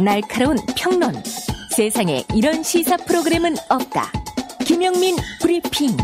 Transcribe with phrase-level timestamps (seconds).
[0.00, 1.12] 날카로운 평론.
[1.76, 4.10] 세상에 이런 시사 프로그램은 없다.
[4.64, 5.96] 김영민 브리핑.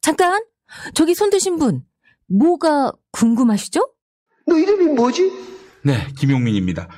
[0.00, 0.42] 잠깐,
[0.94, 1.84] 저기 손 드신 분,
[2.28, 3.92] 뭐가 궁금하시죠?
[4.46, 5.30] 너 이름이 뭐지?
[5.82, 6.88] 네, 김용민입니다.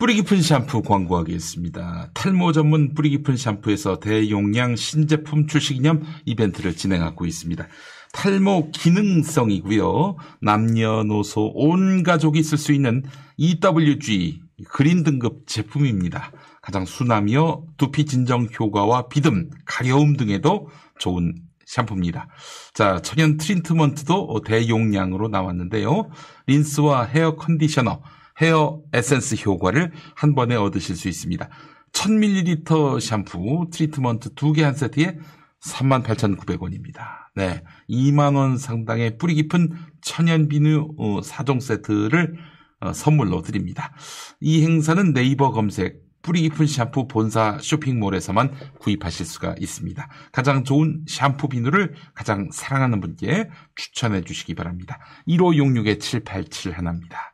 [0.00, 2.12] 뿌리 깊은 샴푸 광고하겠습니다.
[2.14, 7.66] 탈모 전문 뿌리 깊은 샴푸에서 대용량 신제품 출시 기념 이벤트를 진행하고 있습니다.
[8.14, 10.16] 탈모 기능성이고요.
[10.40, 13.02] 남녀노소 온 가족이 쓸 수 있는
[13.36, 16.32] EWG 그린 등급 제품입니다.
[16.62, 21.34] 가장 수남이어 두피 진정 효과와 비듬, 가려움 등에도 좋은
[21.66, 22.28] 샴푸입니다.
[22.72, 26.08] 자, 천연 트리트먼트도 대용량으로 나왔는데요.
[26.46, 28.00] 린스와 헤어 컨디셔너,
[28.40, 31.48] 헤어 에센스 효과를 한 번에 얻으실 수 있습니다.
[31.92, 35.18] 1000ml 샴푸 트리트먼트 두개한 세트에
[35.60, 37.00] 38,900원입니다.
[37.34, 37.62] 네.
[37.88, 42.36] 2만원 상당의 뿌리 깊은 천연 비누 4종 어, 세트를
[42.80, 43.92] 어, 선물로 드립니다.
[44.40, 50.08] 이 행사는 네이버 검색 뿌리 깊은 샴푸 본사 쇼핑몰에서만 구입하실 수가 있습니다.
[50.32, 54.98] 가장 좋은 샴푸 비누를 가장 사랑하는 분께 추천해 주시기 바랍니다.
[55.28, 57.29] 1566-787 하나입니다.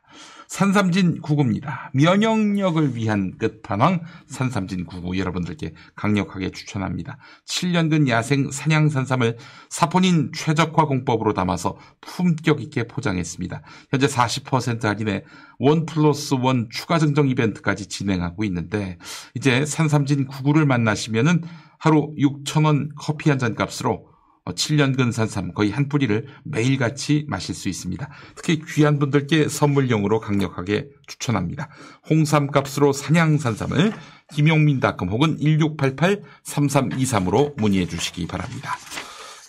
[0.47, 1.89] 산삼진 99입니다.
[1.93, 7.17] 면역력을 위한 끝판왕 산삼진 99 여러분들께 강력하게 추천합니다.
[7.45, 9.37] 7년근 야생 사냥 산삼을
[9.69, 13.61] 사포닌 최적화 공법으로 담아서 품격 있게 포장했습니다.
[13.91, 15.23] 현재 40% 할인에
[15.59, 18.97] 원 플러스 원 추가 증정 이벤트까지 진행하고 있는데
[19.35, 21.43] 이제 산삼진 99를 만나시면은
[21.77, 24.07] 하루 6천원 커피 한 잔 값으로
[24.53, 28.07] 7년근 어, 산삼 거의 한 뿌리를 매일같이 마실 수 있습니다.
[28.35, 31.69] 특히 귀한 분들께 선물용으로 강력하게 추천합니다.
[32.09, 33.93] 홍삼 값으로 산양 산삼을
[34.33, 38.75] 김용민닷컴 혹은 1688-3323으로 문의해 주시기 바랍니다.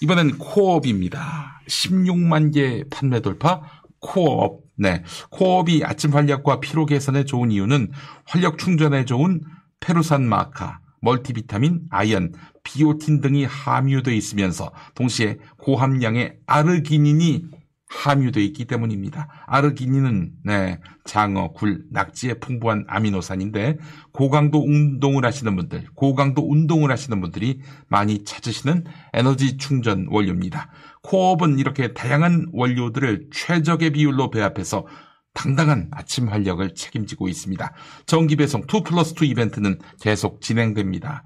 [0.01, 1.61] 이번엔 코업입니다.
[1.69, 3.63] 16만 개 판매 돌파
[4.01, 4.63] 코업.
[4.77, 5.03] 네.
[5.31, 7.91] 코업이 아침 활력과 피로 개선에 좋은 이유는
[8.25, 9.41] 활력 충전에 좋은
[9.81, 12.33] 페루산 마카, 멀티비타민, 아연,
[12.69, 17.47] 비오틴 등이 함유되어 있으면서 동시에 고함량의 아르기닌이
[17.89, 19.29] 함유되어 있기 때문입니다.
[19.47, 23.79] 아르기닌은 네, 장어, 굴, 낙지에 풍부한 아미노산인데
[24.13, 28.85] 고강도 운동을 하시는 분들, 고강도 운동을 하시는 분들이 많이 찾으시는
[29.15, 30.71] 에너지 충전 원료입니다.
[31.03, 34.87] 코업은 이렇게 다양한 원료들을 최적의 비율로 배합해서
[35.33, 37.73] 당당한 아침 활력을 책임지고 있습니다.
[38.05, 41.25] 정기 배송 2 플러스 2 이벤트는 계속 진행됩니다.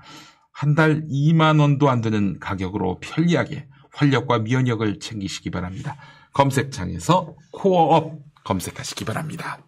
[0.62, 5.96] 한 달 2만 원도 안 되는 가격으로 편리하게 활력과 면역을 챙기시기 바랍니다.
[6.34, 8.12] 검색창에서 코어업
[8.44, 9.58] 검색하시기 바랍니다.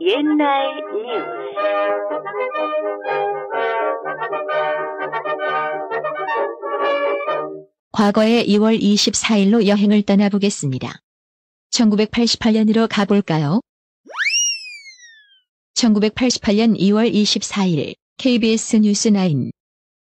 [0.00, 1.40] 옛날 뉴스
[7.92, 10.94] 과거의 2월 24일로 여행을 떠나보겠습니다.
[11.70, 13.60] 1988년으로 가볼까요?
[15.80, 19.50] 1988년 2월 24일 KBS 뉴스 9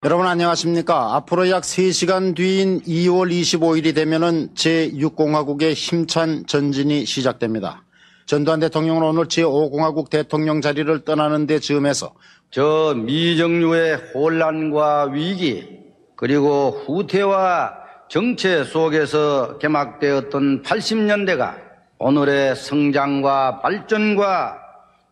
[0.04, 1.16] 여러분 안녕하십니까.
[1.16, 7.84] 앞으로 약 3시간 뒤인 2월 25일이 되면은 제6공화국의 힘찬 전진이 시작됩니다.
[8.24, 12.14] 전두환 대통령은 오늘 제5공화국 대통령 자리를 떠나는 데 즈음해서
[12.50, 15.68] 저 미정류의 혼란과 위기
[16.16, 17.74] 그리고 후퇴와
[18.08, 21.56] 정체 속에서 개막되었던 80년대가
[21.98, 24.67] 오늘의 성장과 발전과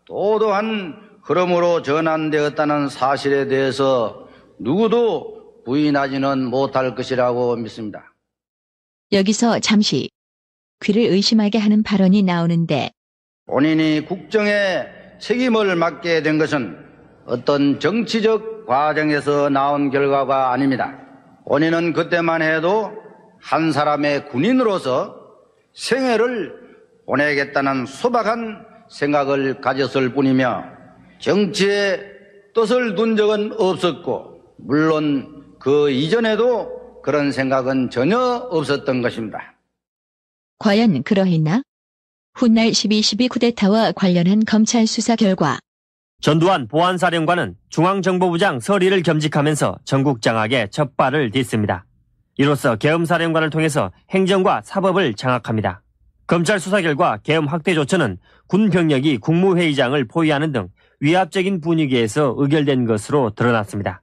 [0.06, 8.14] 도도한 흐름으로 전환되었다는 사실에 대해서 누구도 부인하지는 못할 것이라고 믿습니다.
[9.12, 10.08] 여기서 잠시
[10.81, 12.91] 귀를 의심하게 하는 발언이 나오는데
[13.47, 14.87] 본인이 국정에
[15.19, 16.79] 책임을 맡게 된 것은
[17.26, 21.00] 어떤 정치적 과정에서 나온 결과가 아닙니다.
[21.49, 22.93] 본인은 그때만 해도
[23.41, 25.17] 한 사람의 군인으로서
[25.75, 26.55] 생애를
[27.06, 30.65] 보내겠다는 소박한 생각을 가졌을 뿐이며
[31.19, 32.00] 정치에
[32.55, 39.55] 뜻을 둔 적은 없었고 물론 그 이전에도 그런 생각은 전혀 없었던 것입니다.
[40.59, 41.62] 과연 그러했나?
[42.35, 45.59] 훗날 12.12 쿠데타와 관련한 검찰 수사 결과
[46.21, 51.85] 전두환 보안사령관은 중앙정보부장 서리를 겸직하면서 전국장악에 첫 발을 딛습니다.
[52.38, 55.83] 이로써 계엄사령관을 통해서 행정과 사법을 장악합니다.
[56.26, 58.19] 검찰 수사 결과 계엄 확대 조처는
[58.49, 60.69] 군 병력이 국무회의장을 포위하는 등
[60.99, 64.02] 위압적인 분위기에서 의결된 것으로 드러났습니다.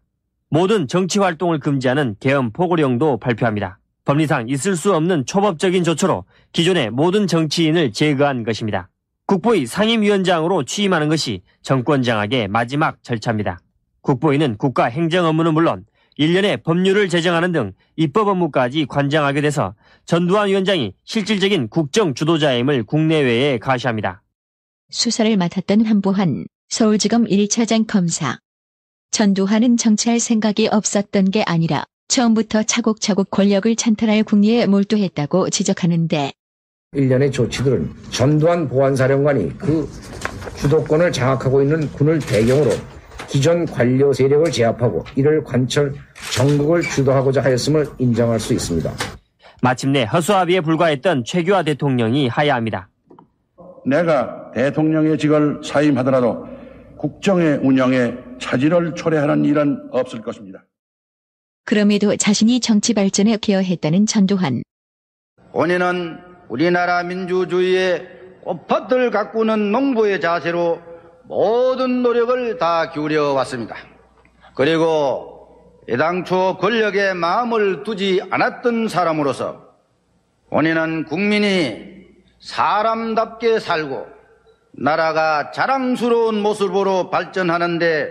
[0.49, 3.79] 모든 정치 활동을 금지하는 계엄 포고령도 발표합니다.
[4.05, 8.89] 법리상 있을 수 없는 초법적인 조처로 기존의 모든 정치인을 제거한 것입니다.
[9.25, 13.59] 국보위 상임위원장으로 취임하는 것이 정권 장악의 마지막 절차입니다.
[14.01, 15.85] 국보위는 국가 행정 업무는 물론
[16.19, 19.75] 1년에 법률을 제정하는 등 입법 업무까지 관장하게 돼서
[20.05, 24.21] 전두환 위원장이 실질적인 국정 주도자임을 국내외에 가시합니다.
[24.89, 28.37] 수사를 맡았던 한보한 서울지검 1차장 검사.
[29.11, 36.31] 전두환은 정치할 생각이 없었던 게 아니라 처음부터 차곡차곡 권력을 찬탈할 국리에 몰두했다고 지적하는데
[36.93, 39.89] 일련의 조치들은 전두환 보안사령관이 그
[40.57, 42.71] 주도권을 장악하고 있는 군을 배경으로
[43.27, 45.93] 기존 관료 세력을 제압하고 이를 관철
[46.35, 48.91] 정국을 주도하고자 하였음을 인정할 수 있습니다.
[49.61, 52.89] 마침내 허수아비에 불과했던 최규하 대통령이 하야합니다.
[53.85, 56.47] 내가 대통령의 직을 사임하더라도
[56.97, 60.63] 국정의 운영에 차질을 초래하는 일은 없을 것입니다.
[61.65, 64.63] 그럼에도 자신이 정치 발전에 기여했다는 전두환.
[65.53, 66.17] 원인은
[66.49, 68.07] 우리나라 민주주의의
[68.43, 70.81] 꽃밭을 가꾸는 농부의 자세로
[71.23, 73.75] 모든 노력을 다 기울여 왔습니다.
[74.55, 75.33] 그리고
[75.89, 79.63] 애당초 권력에 마음을 두지 않았던 사람으로서
[80.49, 82.05] 원인은 국민이
[82.39, 84.07] 사람답게 살고
[84.73, 88.09] 나라가 자랑스러운 모습으로 발전하는데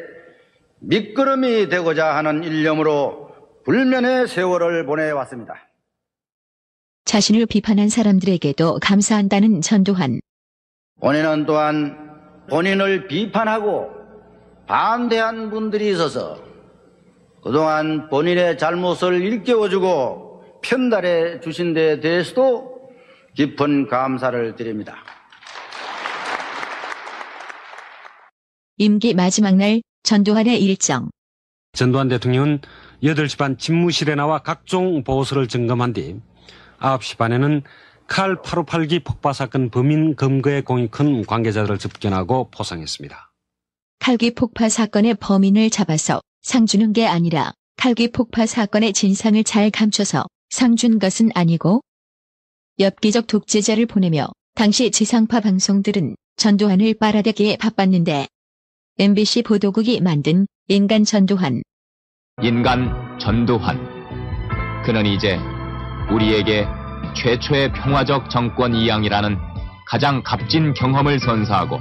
[0.81, 3.31] 밑거름이 되고자 하는 일념으로
[3.65, 5.55] 불면의 세월을 보내왔습니다.
[7.05, 10.21] 자신을 비판한 사람들에게도 감사한다는 전두환.
[11.01, 12.12] 본인은 또한
[12.49, 13.91] 본인을 비판하고
[14.67, 16.39] 반대한 분들이 있어서
[17.43, 22.91] 그동안 본인의 잘못을 일깨워주고 편달해 주신 데 대해서도
[23.35, 24.97] 깊은 감사를 드립니다.
[28.79, 31.11] 임기 마지막 날 전두환의 일정.
[31.73, 32.61] 전두환 대통령은
[33.03, 36.21] 8시 반 집무실에 나와 각종 보고서를 점검한 뒤
[36.81, 37.63] 9시 반에는
[38.07, 43.33] 칼 858기 폭파 사건 범인 검거에 공이 큰 관계자들을 접견하고 포상했습니다.
[44.01, 50.27] 칼기 폭파 사건의 범인을 잡아서 상 주는 게 아니라 칼기 폭파 사건의 진상을 잘 감춰서
[50.51, 51.81] 상 준 것은 아니고
[52.79, 58.27] 엽기적 독재자를 보내며 당시 지상파 방송들은 전두환을 빨아대기에 바빴는데
[58.99, 61.63] MBC 보도국이 만든 인간 전두환
[62.43, 63.79] 인간 전두환.
[64.85, 65.39] 그는 이제
[66.11, 66.67] 우리에게
[67.15, 69.39] 최초의 평화적 정권 이양이라는
[69.87, 71.79] 가장 값진 경험을 선사하고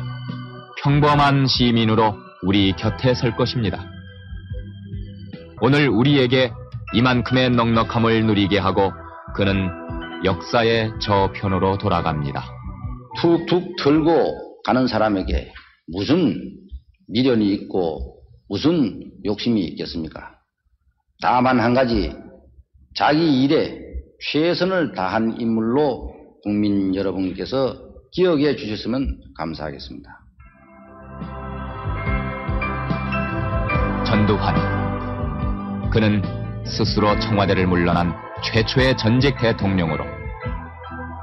[0.84, 3.86] 평범한 시민으로 우리 곁에 설 것입니다.
[5.62, 6.52] 오늘 우리에게
[6.94, 8.92] 이만큼의 넉넉함을 누리게 하고
[9.36, 9.70] 그는
[10.26, 12.44] 역사의 저편으로 돌아갑니다.
[13.20, 15.52] 툭툭 털고 가는 사람에게
[15.88, 16.40] 무슨
[17.08, 18.18] 미련이 있고
[18.50, 20.36] 무슨 욕심이 있겠습니까?
[21.22, 22.14] 다만 한 가지
[22.96, 23.81] 자기 일에
[24.22, 26.14] 최선을 다한 인물로
[26.44, 27.76] 국민 여러분께서
[28.12, 30.10] 기억해 주셨으면 감사하겠습니다.
[34.06, 35.90] 전두환.
[35.90, 36.22] 그는
[36.66, 40.04] 스스로 청와대를 물러난 최초의 전직 대통령으로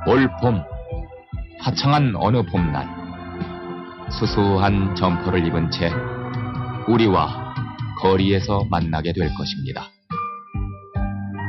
[0.07, 0.63] 올 봄,
[1.61, 2.87] 화창한 어느 봄날,
[4.11, 5.91] 수수한 점퍼를 입은 채
[6.89, 7.55] 우리와
[8.01, 9.89] 거리에서 만나게 될 것입니다.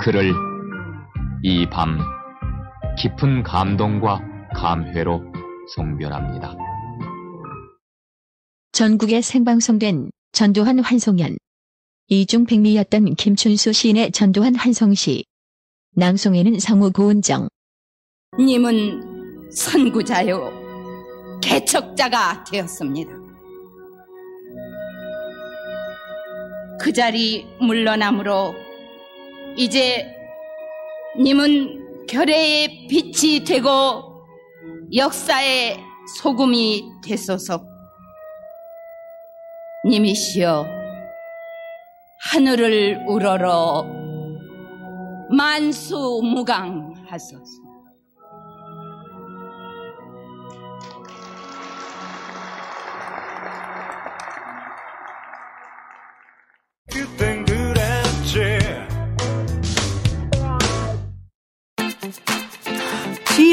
[0.01, 0.33] 그를
[1.41, 1.99] 이 밤
[2.97, 4.21] 깊은 감동과
[4.55, 5.21] 감회로
[5.75, 6.55] 송별합니다.
[8.71, 11.37] 전국에 생방송된 전두환 환송연.
[12.07, 15.23] 이중 백미였던 김춘수 시인의 전두환 환송시.
[15.95, 17.47] 낭송에는 성우 고은정.
[18.37, 20.51] 님은 선구자요,
[21.41, 23.11] 개척자가 되었습니다.
[26.81, 28.55] 그 자리 물러남으로
[29.57, 30.18] 이제
[31.17, 34.25] 님은 결의의 빛이 되고
[34.93, 35.79] 역사의
[36.17, 37.63] 소금이 되소서.
[39.85, 40.65] 님이시여
[42.31, 43.85] 하늘을 우러러
[45.29, 46.89] 만수무강하소서.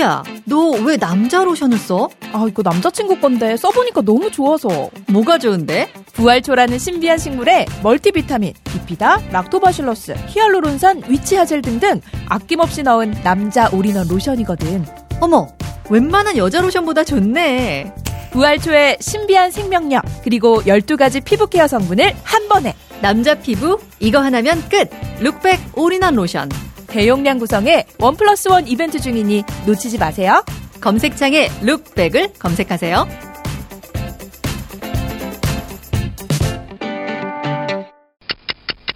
[0.06, 2.08] 지희야, 너 왜 남자 로션을 써?
[2.32, 4.90] 아, 이거 남자친구 건데 써보니까 너무 좋아서.
[5.08, 5.88] 뭐가 좋은데?
[6.12, 14.84] 부활초라는 신비한 식물에 멀티비타민, 비피다, 락토바실러스, 히알루론산, 위치하젤 등등 아낌없이 넣은 남자 올인원 로션이거든.
[15.20, 15.48] 어머,
[15.90, 17.92] 웬만한 여자 로션보다 좋네.
[18.32, 22.74] 부활초의 신비한 생명력, 그리고 12가지 피부 케어 성분을 한 번에.
[23.02, 24.88] 남자 피부, 이거 하나면 끝.
[25.20, 26.48] 룩백 올인원 로션.
[26.86, 30.44] 대용량 구성의 one plus one 이벤트 중이니 놓치지 마세요.
[30.80, 33.08] 검색창에 룩백을 검색하세요.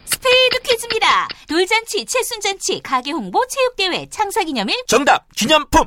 [0.05, 1.29] 스피드 퀴즈입니다.
[1.49, 4.85] 돌잔치, 칠순잔치, 가게 홍보, 체육대회, 창사기념일.
[4.87, 5.87] 정답 기념품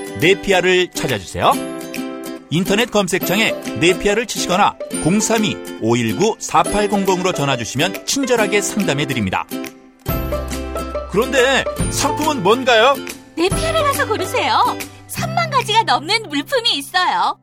[0.21, 1.51] 네피아를 찾아주세요.
[2.51, 9.47] 인터넷 검색창에 네피아를 치시거나 032-519-4800으로 전화주시면 친절하게 상담해 드립니다.
[11.11, 12.93] 그런데 상품은 뭔가요?
[13.35, 14.77] 네피아를 가서 고르세요.
[15.07, 17.40] 3만 가지가 넘는 물품이 있어요.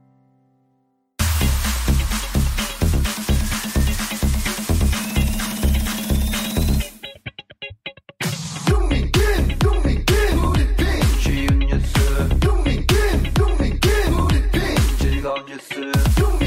[15.57, 16.38] 초점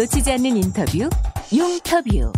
[0.00, 1.10] 놓치지 않는 인터뷰,
[1.54, 2.32] 용터뷰.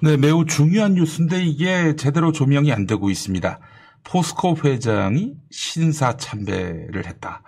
[0.00, 3.58] 네, 매우 중요한 뉴스인데 이게 제대로 조명이 안 되고 있습니다.
[4.04, 7.42] 포스코 회장이 신사 참배를 했다.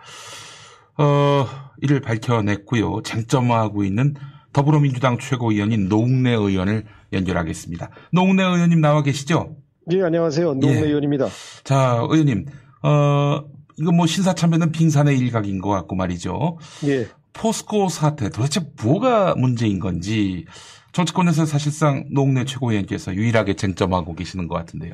[0.98, 1.46] 어,
[1.82, 3.02] 이를 밝혀냈고요.
[3.04, 4.14] 쟁점화하고 있는
[4.52, 7.90] 더불어민주당 최고위원인 노웅래 의원을 연결하겠습니다.
[8.12, 9.54] 노웅래 의원님 나와 계시죠?
[9.92, 10.54] 예, 안녕하세요.
[10.54, 10.86] 노웅래 예.
[10.86, 11.28] 의원입니다.
[11.62, 12.46] 자, 의원님,
[12.82, 13.44] 어,
[13.78, 16.58] 이거 뭐 신사 참배는 빙산의 일각인 것 같고 말이죠.
[16.86, 17.06] 예.
[17.32, 20.46] 포스코 사태 도대체 뭐가 문제인 건지
[20.92, 24.92] 정치권에서 사실상 노웅래 최고위원께서 유일하게 쟁점하고 계시는 것 같은데요.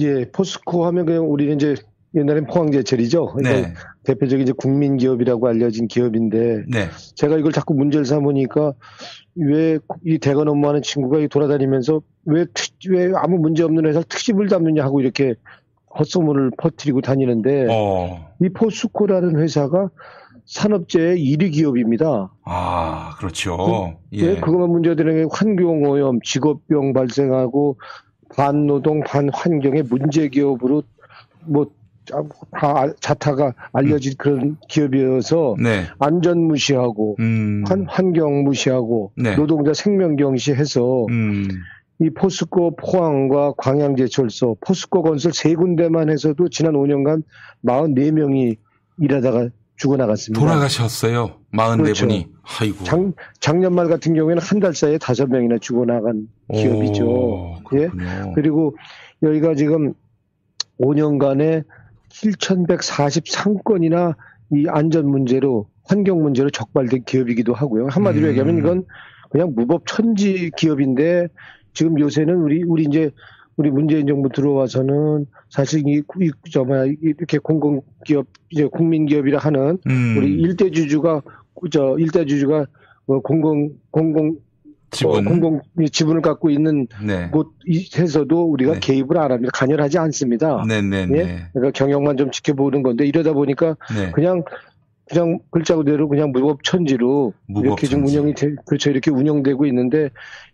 [0.00, 1.74] 예, 포스코 하면 그냥 우리는 이제
[2.14, 3.26] 옛날엔 포항제철이죠.
[3.26, 3.74] 그러니까 네.
[4.02, 6.88] 대표적인 이제 국민 기업이라고 알려진 기업인데 네.
[7.14, 8.72] 제가 이걸 자꾸 문제를 삼으니까
[9.36, 14.48] 왜 이 대건 업무하는 친구가 이 돌아다니면서 왜, 특, 왜 아무 문제 없는 회사 특집을
[14.48, 15.34] 담느냐 하고 이렇게
[15.98, 18.28] 헛소문을 퍼뜨리고 다니는데 어.
[18.42, 19.90] 이 포스코라는 회사가
[20.50, 22.32] 산업재의 1위 기업입니다.
[22.44, 23.96] 아, 그렇죠.
[24.12, 24.34] 예.
[24.34, 27.78] 그것만 문제가 되는 게 환경오염, 직업병 발생하고
[28.34, 30.82] 반노동, 반환경의 문제 기업으로
[31.46, 31.66] 뭐,
[32.04, 32.24] 자-
[32.58, 35.84] 다 자타가 알려진 그런 기업이어서 네.
[36.00, 37.62] 안전 무시하고 음.
[37.68, 39.36] 환, 환경 무시하고 네.
[39.36, 41.46] 노동자 생명 경시해서 음.
[42.00, 47.22] 이 포스코 포항과 광양제철소, 포스코 건설 세 군데만 해서도 지난 5년간
[47.64, 48.56] 44명이
[48.98, 49.50] 일하다가
[49.80, 50.38] 죽어나갔습니다.
[50.38, 51.36] 돌아가셨어요.
[51.54, 51.82] 44분이.
[51.82, 52.06] 그렇죠.
[52.60, 52.84] 아이고.
[52.84, 53.00] 작,
[53.40, 57.06] 작년 말 같은 경우에는 한 달 사이에 다섯 명이나 죽어나간 기업이죠.
[57.08, 57.88] 오, 예.
[58.34, 58.76] 그리고
[59.22, 59.94] 여기가 지금
[60.80, 61.64] 5년간에
[62.10, 64.14] 7,143건이나
[64.52, 67.88] 이 안전 문제로 환경 문제로 적발된 기업이기도 하고요.
[67.90, 68.30] 한마디로 음.
[68.30, 68.84] 얘기하면 이건
[69.30, 71.28] 그냥 무법 천지 기업인데
[71.72, 73.10] 지금 요새는 우리 우리 이제
[73.60, 80.14] 우리 문재인 정부 들어와서는 사실 이, 이, 저, 뭐야, 이렇게 공공기업, 이제 국민기업이라 하는 음.
[80.16, 81.20] 우리 일대 주주가,
[81.70, 82.64] 저, 일대 주주가
[83.04, 84.36] 뭐 공공, 공공,
[84.92, 85.26] 지분.
[85.26, 85.60] 어, 공공
[85.92, 87.30] 지분을 갖고 있는 네.
[87.30, 89.50] 곳에서도 우리가 개입을 안 합니다.
[89.54, 90.64] 관여하지 않습니다.
[90.66, 91.18] 네 네 네.
[91.18, 91.46] 예?
[91.52, 94.10] 그러니까 경영만 좀 지켜보는 건데 이러다 보니까 네.
[94.12, 94.42] 그냥
[95.10, 98.18] 그냥 글자 그대로 그냥 무법 천지로 이렇게 좀 무법천지.
[98.18, 100.10] 운영이 돼, 그렇죠 이렇게 운영되고 있는데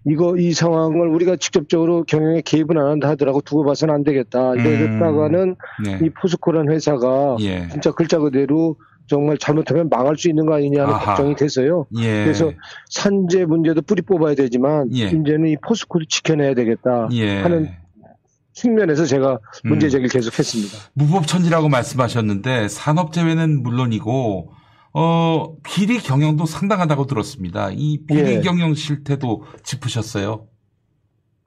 [0.07, 4.59] 이거 이 상황을 우리가 직접적으로 경영에 개입은 안 한다 하더라고 두고 봐서는 안 되겠다 음.
[4.61, 5.99] 이러다가는 네.
[6.03, 7.69] 이 포스코라는 회사가 예.
[7.69, 8.77] 진짜 글자 그대로
[9.09, 11.15] 정말 잘못하면 망할 수 있는 거 아니냐 하는 아하.
[11.15, 11.87] 걱정이 돼서요.
[12.01, 12.25] 예.
[12.25, 12.51] 그래서
[12.91, 15.05] 산재 문제도 뿌리 뽑아야 되지만 예.
[15.07, 17.41] 이제는 이 포스코를 지켜내야 되겠다 예.
[17.43, 17.69] 하는
[18.61, 19.91] 측면에서 제가 문제 음.
[19.91, 20.91] 제기를 계속했습니다.
[20.95, 24.51] 무법천지라고 말씀하셨는데 산업 재해는 물론이고
[24.95, 27.69] 어 비리 경영도 상당하다고 들었습니다.
[27.73, 28.41] 이 비리 예.
[28.41, 30.47] 경영 실태도 짚으셨어요.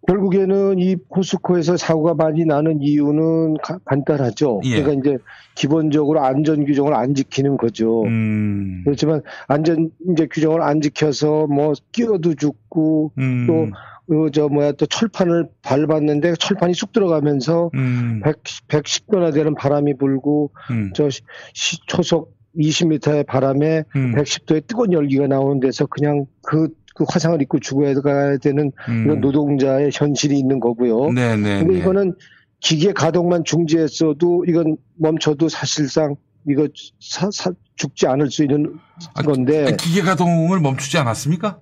[0.08, 4.62] 결국에는 이 포스코에서 사고가 많이 나는 이유는 가- 간단하죠.
[4.66, 4.82] 예.
[4.82, 5.18] 그러니까 이제
[5.56, 8.04] 기본적으로 안전 규정을 안 지키는 거죠.
[8.04, 8.82] 음.
[8.86, 13.46] 그렇지만 안전 이제 규정을 안 지켜서 뭐 끼어도 죽고 음.
[13.48, 13.76] 또
[14.10, 18.22] 그, 저, 뭐야, 또 철판을 밟았는데 철판이 쑥 들어가면서 음.
[18.24, 20.92] 100, 110도나 되는 바람이 불고, 음.
[20.96, 21.22] 저, 시,
[21.54, 24.16] 시- 초속 20m의 바람에 음.
[24.16, 27.94] 110도의 뜨거운 열기가 나오는 데서 그냥 그, 그 화상을 입고 죽어야
[28.42, 29.04] 되는 음.
[29.06, 31.12] 이런 노동자의 현실이 있는 거고요.
[31.14, 31.60] 네네.
[31.64, 32.16] 근데 이거는
[32.60, 36.16] 기계 가동만 중지했어도 이건 멈춰도 사실상
[36.48, 36.68] 이거
[37.00, 38.78] 사- 사- 죽지 않을 수 있는
[39.24, 41.60] 건데 기계 가동을 멈추지 않았습니까?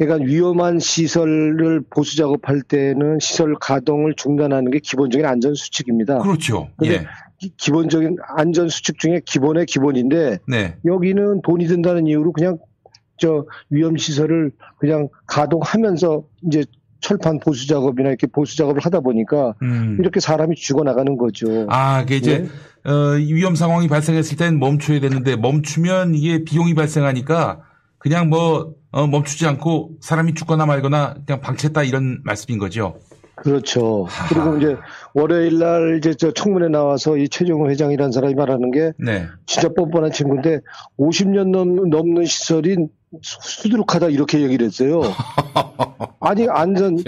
[0.00, 6.20] 그러니까 위험한 시설을 보수 작업할 때는 시설 가동을 중단하는 게 기본적인 안전 수칙입니다.
[6.20, 6.70] 그렇죠.
[6.78, 7.06] 근데 예.
[7.38, 10.76] 기- 기본적인 안전 수칙 중에 기본의 기본인데 네.
[10.86, 12.56] 여기는 돈이 든다는 이유로 그냥
[13.18, 16.64] 저 위험 시설을 그냥 가동하면서 이제
[17.00, 19.98] 철판 보수 작업이나 이렇게 보수 작업을 하다 보니까 음.
[20.00, 21.66] 이렇게 사람이 죽어 나가는 거죠.
[21.68, 22.48] 아, 그게 이제
[22.84, 22.90] 네.
[22.90, 27.60] 어, 이 위험 상황이 발생했을 땐 멈춰야 되는데 멈추면 이게 비용이 발생하니까
[27.98, 32.96] 그냥 뭐 어, 멈추지 않고 사람이 죽거나 말거나 그냥 방치했다 이런 말씀인 거죠.
[33.36, 34.06] 그렇죠.
[34.28, 34.76] 그리고 이제
[35.14, 39.26] 월요일 날 이제 저 청문회 나와서 이 최종호 회장이라는 사람이 말하는 게 네.
[39.46, 40.60] 진짜 뻔뻔한 친구인데
[40.98, 42.76] 50년 넘, 넘는 시설이
[43.22, 45.00] 수- 수두룩하다 이렇게 얘기를 했어요.
[46.20, 46.98] 아니 안전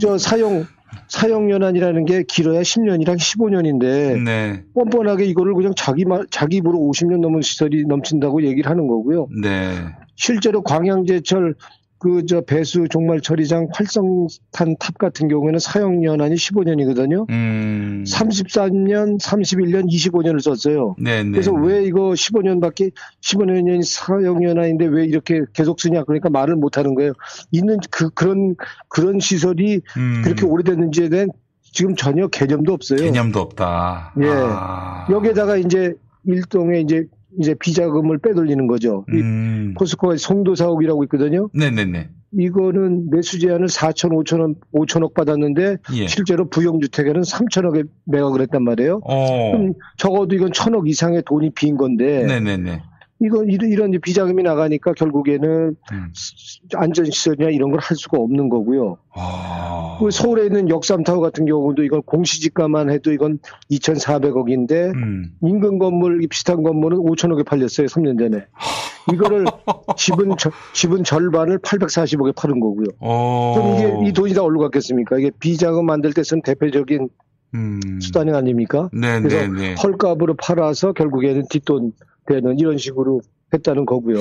[0.00, 0.64] 저 사용
[1.08, 4.62] 사용 연한이라는 게 길어야 10년이랑 15년인데 네.
[4.74, 9.28] 뻔뻔하게 이거를 그냥 자기 말 자기 입으로 50년 넘은 시설이 넘친다고 얘기를 하는 거고요.
[9.42, 9.74] 네.
[10.14, 11.54] 실제로 광양제철
[12.02, 17.30] 그 저 배수 종말 처리장 활성탄 탑 같은 경우에는 사용 연한이 15년이거든요.
[17.30, 18.02] 음.
[18.04, 20.96] 33년, 31년, 25년을 썼어요.
[20.98, 21.30] 네, 네.
[21.30, 26.96] 그래서 왜 이거 15년밖에 15년이 사용 연한인데 왜 이렇게 계속 쓰냐 그러니까 말을 못 하는
[26.96, 27.12] 거예요.
[27.52, 28.56] 있는 그 그런
[28.88, 30.22] 그런 시설이 음.
[30.24, 31.28] 그렇게 오래됐는지에 대한
[31.62, 32.98] 지금 전혀 개념도 없어요.
[32.98, 34.14] 개념도 없다.
[34.20, 34.26] 예.
[34.28, 35.06] 아.
[35.08, 35.94] 여기에다가 이제
[36.24, 37.06] 일종의 이제
[37.38, 39.04] 이제 비자금을 빼돌리는 거죠.
[39.12, 39.74] 이 음.
[39.78, 41.48] 포스코가 송도 사옥이라고 있거든요.
[41.54, 42.08] 네네네.
[42.38, 46.06] 이거는 매수 제한을 4천, 5천 원, 5천억 받았는데 예.
[46.06, 49.00] 실제로 부영주택에는 3천억에 매각을 했단 말이에요.
[49.04, 49.52] 어.
[49.52, 52.82] 그럼 적어도 이건 천억 이상의 돈이 빈 건데 네네네.
[53.22, 56.12] 이건 이런, 이런 비자금이 나가니까 결국에는 음.
[56.74, 58.98] 안전시설이나 이런 걸 할 수가 없는 거고요.
[59.14, 59.96] 아.
[60.00, 63.38] 그 서울에 있는 역삼타워 같은 경우도 이건 공시지가만 해도 이건
[63.70, 65.32] 2,400억인데 음.
[65.42, 67.86] 인근 건물 이 비슷한 건물은 5천억에 팔렸어요.
[67.86, 68.44] 3년 전에.
[69.12, 69.44] 이거를
[69.96, 72.86] 집은 저- 집은 절반을 840억에 파는 거고요.
[73.00, 73.54] 어.
[73.56, 75.18] 그럼 이게 이 돈이 다 어디로 갔겠습니까?
[75.18, 77.08] 이게 비자금 만들 때 쓴 대표적인
[78.00, 78.88] 수단이 아닙니까?
[78.94, 79.00] 음.
[79.00, 79.74] 네, 그래서 네, 네.
[79.74, 81.92] 헐값으로 팔아서 결국에는 뒷돈
[82.26, 83.20] 되는 이런 식으로
[83.52, 84.18] 했다는 거고요.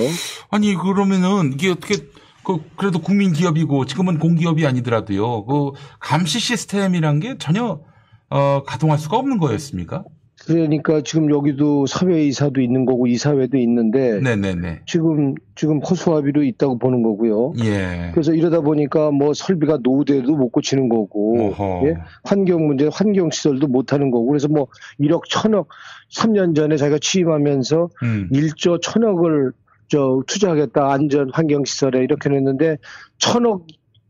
[0.49, 1.95] 아니 그러면은 이게 어떻게
[2.43, 5.45] 그 그래도 국민 기업이고 지금은 공기업이 아니더라도요.
[5.45, 7.81] 그 감시 시스템이란 게 전혀
[8.29, 10.03] 어, 가동할 수가 없는 거였습니까?
[10.45, 14.81] 그러니까 지금 여기도 사회이사도 있는 거고 이사회도 있는데 네네네.
[14.85, 17.53] 지금 지금 허수아비로 있다고 보는 거고요.
[17.63, 18.11] 예.
[18.13, 21.53] 그래서 이러다 보니까 뭐 설비가 노후돼도 못 고치는 거고.
[21.85, 21.95] 예?
[22.23, 24.67] 환경 문제 환경 시설도 못 하는 거고 그래서 뭐
[24.99, 25.69] 1억 천억
[26.13, 28.29] 3년 전에 자기가 취임하면서 음.
[28.31, 29.51] 1조 천억을
[29.87, 32.77] 저 투자하겠다 안전 환경 시설에 이렇게 했는데
[33.17, 33.67] 천억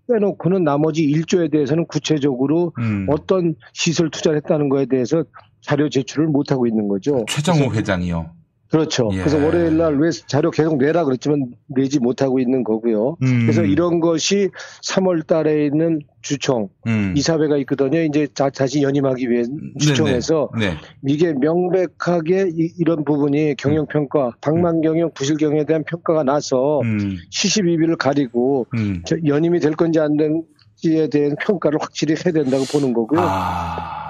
[0.08, 3.08] 빼놓고는 나머지 1조에 대해서는 구체적으로 음.
[3.10, 5.24] 어떤 시설 투자를 했다는 거에 대해서
[5.62, 7.26] 자료 제출을 못 하고 있는 거죠.
[7.30, 8.32] 최정호 회장이요.
[8.72, 9.10] 그렇죠.
[9.12, 9.18] 예.
[9.18, 13.18] 그래서 월요일 날 왜 자료 계속 내라 그랬지만 내지 못하고 있는 거고요.
[13.22, 13.42] 음.
[13.42, 14.50] 그래서 이런 것이
[14.88, 17.14] 3월 달에 있는 주총 음.
[17.18, 18.00] 이사회가 있거든요.
[18.02, 19.44] 이제 자, 다시 연임하기 위해
[19.78, 20.76] 주총에서 네.
[21.06, 27.18] 이게 명백하게 이, 런 부분이 경영 평가, 방만 경영, 부실 경영에 대한 평가가 나서 음.
[27.30, 29.04] 시시비비를 가리고 음.
[29.06, 33.20] 저 연임이 될 건지 안 될지에 대한 평가를 확실히 해야 된다고 보는 거고요.
[33.22, 34.01] 아.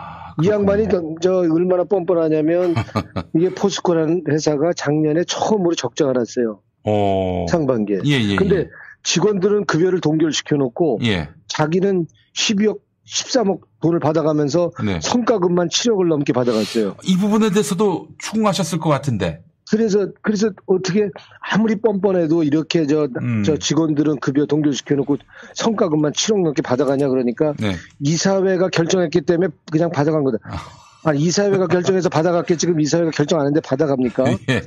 [0.43, 2.73] 이 양반이 저- 저 얼마나 뻔뻔하냐면
[3.35, 6.61] 이게 포스코라는 회사가 작년에 처음으로 적자가 났어요.
[6.83, 7.45] 어.
[7.49, 7.99] 상반기에.
[8.05, 8.67] 예, 예, 근데 예.
[9.03, 11.29] 직원들은 급여를 동결시켜 놓고 예.
[11.47, 14.99] 자기는 12억 13억 돈을 받아가면서 네.
[15.01, 16.95] 성과금만 7억을 넘게 받아갔어요.
[17.03, 19.43] 이 부분에 대해서도 추궁하셨을 것 같은데.
[19.71, 23.43] 그래서 그래서 어떻게 아무리 뻔뻔해도 이렇게 저, 음.
[23.43, 25.17] 저 직원들은 급여 동결시켜 놓고
[25.55, 27.75] 성과금만 7억 넘게 받아가냐 그러니까 네.
[28.01, 30.39] 이사회가 결정했기 때문에 그냥 받아간 거다.
[31.03, 32.60] 아, 이사회가 결정해서 받아갔겠지.
[32.60, 34.25] 지금 이사회가 결정 안 했는데 받아갑니까?
[34.49, 34.62] 예.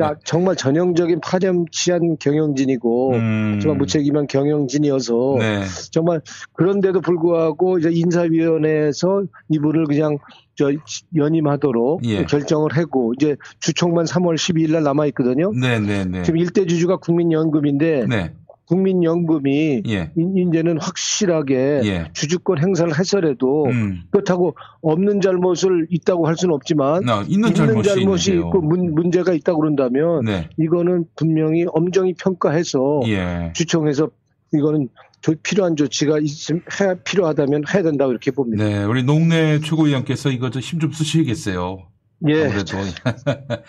[0.00, 3.58] 야, 정말 전형적인 파렴치한 경영진이고 음.
[3.60, 5.64] 정말 무책임한 경영진이어서 네.
[5.90, 6.22] 정말
[6.54, 10.18] 그런데도 불구하고 이제 인사위원회에서 이분을 그냥
[10.56, 10.70] 저
[11.14, 12.24] 연임하도록 예.
[12.24, 15.50] 결정을 하고 이제 주총만 3월 12일 날 남아 있거든요.
[15.52, 16.22] 네 네 네.
[16.22, 18.32] 지금 일대 주주가 국민연금인데 네.
[18.66, 20.10] 국민연금이 예.
[20.16, 22.04] 인- 이제는 확실하게 예.
[22.12, 24.02] 주주권 행사를 해서라도 음.
[24.10, 28.40] 그렇다고 없는 잘못을 있다고 할 수는 없지만 아, 있는 잘못이 있는데요.
[28.40, 30.48] 있고 문, 문제가 있다고 그런다면 네.
[30.58, 33.52] 이거는 분명히 엄정히 평가해서 예.
[33.54, 34.10] 주총에서
[34.54, 38.62] 이거는 조- 필요한 조치가 있음 해 필요하다면 해야 된다고 이렇게 봅니다.
[38.62, 41.88] 네, 우리 농내 최고위원께서 이거 힘좀 쓰셔야겠어요.
[42.28, 42.44] 예.
[42.44, 42.76] 아무래도.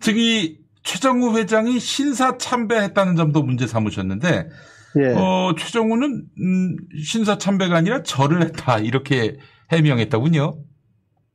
[0.00, 4.48] 저기 최정우 회장이 신사 참배했다는 점도 문제 삼으셨는데,
[4.98, 5.06] 예.
[5.14, 9.36] 어, 최정우는 음, 신사 참배가 아니라 절을 했다 이렇게
[9.70, 10.58] 해명했다군요.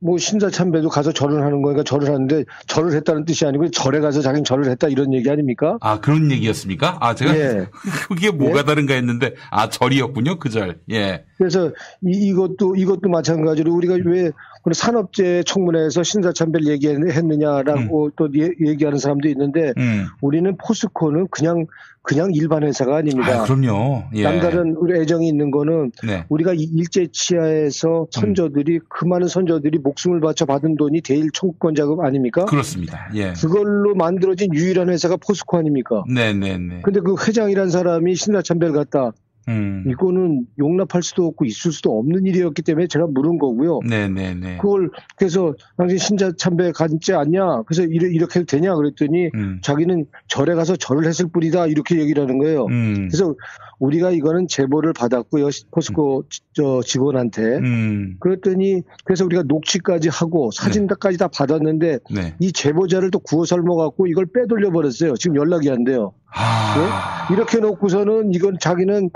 [0.03, 4.21] 뭐 신사 참배도 가서 절을 하는 거니까 절을 하는데 절을 했다는 뜻이 아니고 절에 가서
[4.21, 5.77] 자기는 절을 했다 이런 얘기 아닙니까?
[5.79, 6.97] 아 그런 얘기였습니까?
[6.99, 7.67] 아 제가 예.
[8.09, 10.79] 그게 뭐가 다른가 했는데 아 절이었군요 그 절.
[10.89, 11.23] 예.
[11.37, 11.69] 그래서
[12.03, 14.31] 이, 이것도 이것도 마찬가지로 우리가 왜
[14.63, 20.05] 그런 산업재 청문회에서 신사참배를 얘기했느냐라고 또 예- 얘기하는 사람도 있는데 음.
[20.21, 21.65] 우리는 포스코는 그냥
[22.03, 23.41] 그냥 일반 회사가 아닙니다.
[23.41, 24.05] 아 그럼요.
[24.15, 24.23] 예.
[24.23, 26.25] 남다른 우리 애정이 있는 거는 네.
[26.29, 31.99] 우리가 이 일제 치하에서 선조들이 그 많은 선조들이 목숨을 바쳐 받은 돈이 대일 청구권 자금
[32.01, 32.45] 아닙니까?
[32.45, 33.09] 그렇습니다.
[33.15, 33.33] 예.
[33.33, 36.03] 그걸로 만들어진 유일한 회사가 포스코 아닙니까?
[36.11, 36.81] 네네네.
[36.83, 39.11] 근데 그 회장이란 사람이 신사참배를 갖다
[39.47, 39.83] 음.
[39.87, 43.79] 이거는 용납할 수도 없고 있을 수도 없는 일이었기 때문에 제가 물은 거고요.
[43.87, 44.57] 네네네.
[44.57, 47.63] 그걸 그래서 당신 신자 참배 갔지 않냐?
[47.63, 48.75] 그래서 이래, 이렇게 해도 되냐?
[48.75, 49.59] 그랬더니 음.
[49.61, 52.65] 자기는 절에 가서 절을 했을 뿐이다 이렇게 얘기를 하는 거예요.
[52.65, 53.07] 음.
[53.09, 53.35] 그래서
[53.81, 58.15] 우리가 이거는 제보를 받았고요 포스코 지- 저 직원한테 음.
[58.19, 62.35] 그랬더니 그래서 우리가 녹취까지 하고 사진까지 다 받았는데 네.
[62.39, 65.15] 이 제보자를 또 구워 삶아 갖고 이걸 빼돌려 버렸어요.
[65.15, 66.13] 지금 연락이 안 돼요.
[66.31, 67.27] 아.
[67.27, 67.33] 네?
[67.35, 69.09] 이렇게 놓고서는 이건 자기는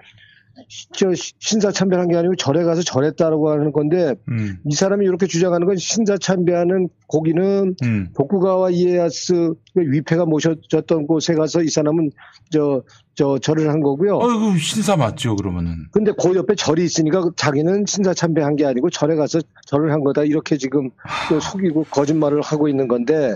[0.94, 4.58] 저 신사 참배한 게 아니고 절에 가서 절했다라고 하는 건데 음.
[4.66, 8.08] 이 사람이 이렇게 주장하는 건 신사 참배하는 고기는 음.
[8.16, 12.10] 도쿠가와 이에야스 위패가 모셔졌던 곳에 가서 이 사람은
[12.52, 12.84] 저,
[13.16, 14.18] 저 절을 한 거고요.
[14.18, 15.88] 어이구 신사 맞죠 그러면은.
[15.92, 20.24] 근데 그 옆에 절이 있으니까 자기는 신사 참배한 게 아니고 절에 가서 절을 한 거다
[20.24, 20.90] 이렇게 지금
[21.30, 23.36] 또 속이고 거짓말을 하고 있는 건데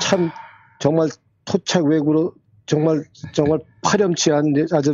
[0.00, 0.30] 참
[0.78, 1.08] 정말
[1.44, 2.32] 토착 외구로
[2.66, 4.92] 정말 정말 파렴치한 아주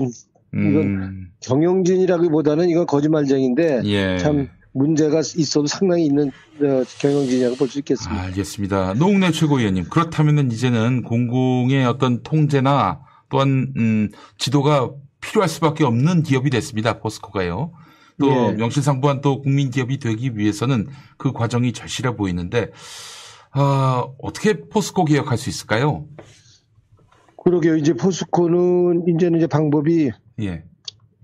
[0.54, 1.28] 이건 음.
[1.42, 4.18] 경영진이라기보다는 이건 거짓말쟁인데 예.
[4.18, 6.28] 참 문제가 있어도 상당히 있는
[6.62, 8.22] 어, 경영진이라고 볼 수 있겠습니다.
[8.22, 8.94] 알겠습니다.
[8.94, 17.00] 노웅래 최고위원님 그렇다면은 이제는 공공의 어떤 통제나 또한 음, 지도가 필요할 수밖에 없는 기업이 됐습니다.
[17.00, 17.72] 포스코가요.
[18.20, 18.52] 또 예.
[18.52, 22.70] 명실상부한 또 국민 기업이 되기 위해서는 그 과정이 절실해 보이는데
[23.52, 26.06] 아, 어떻게 포스코 개혁할 수 있을까요?
[27.42, 27.76] 그러게요.
[27.76, 30.10] 이제 포스코는 이제는 이제 방법이
[30.40, 30.64] 예.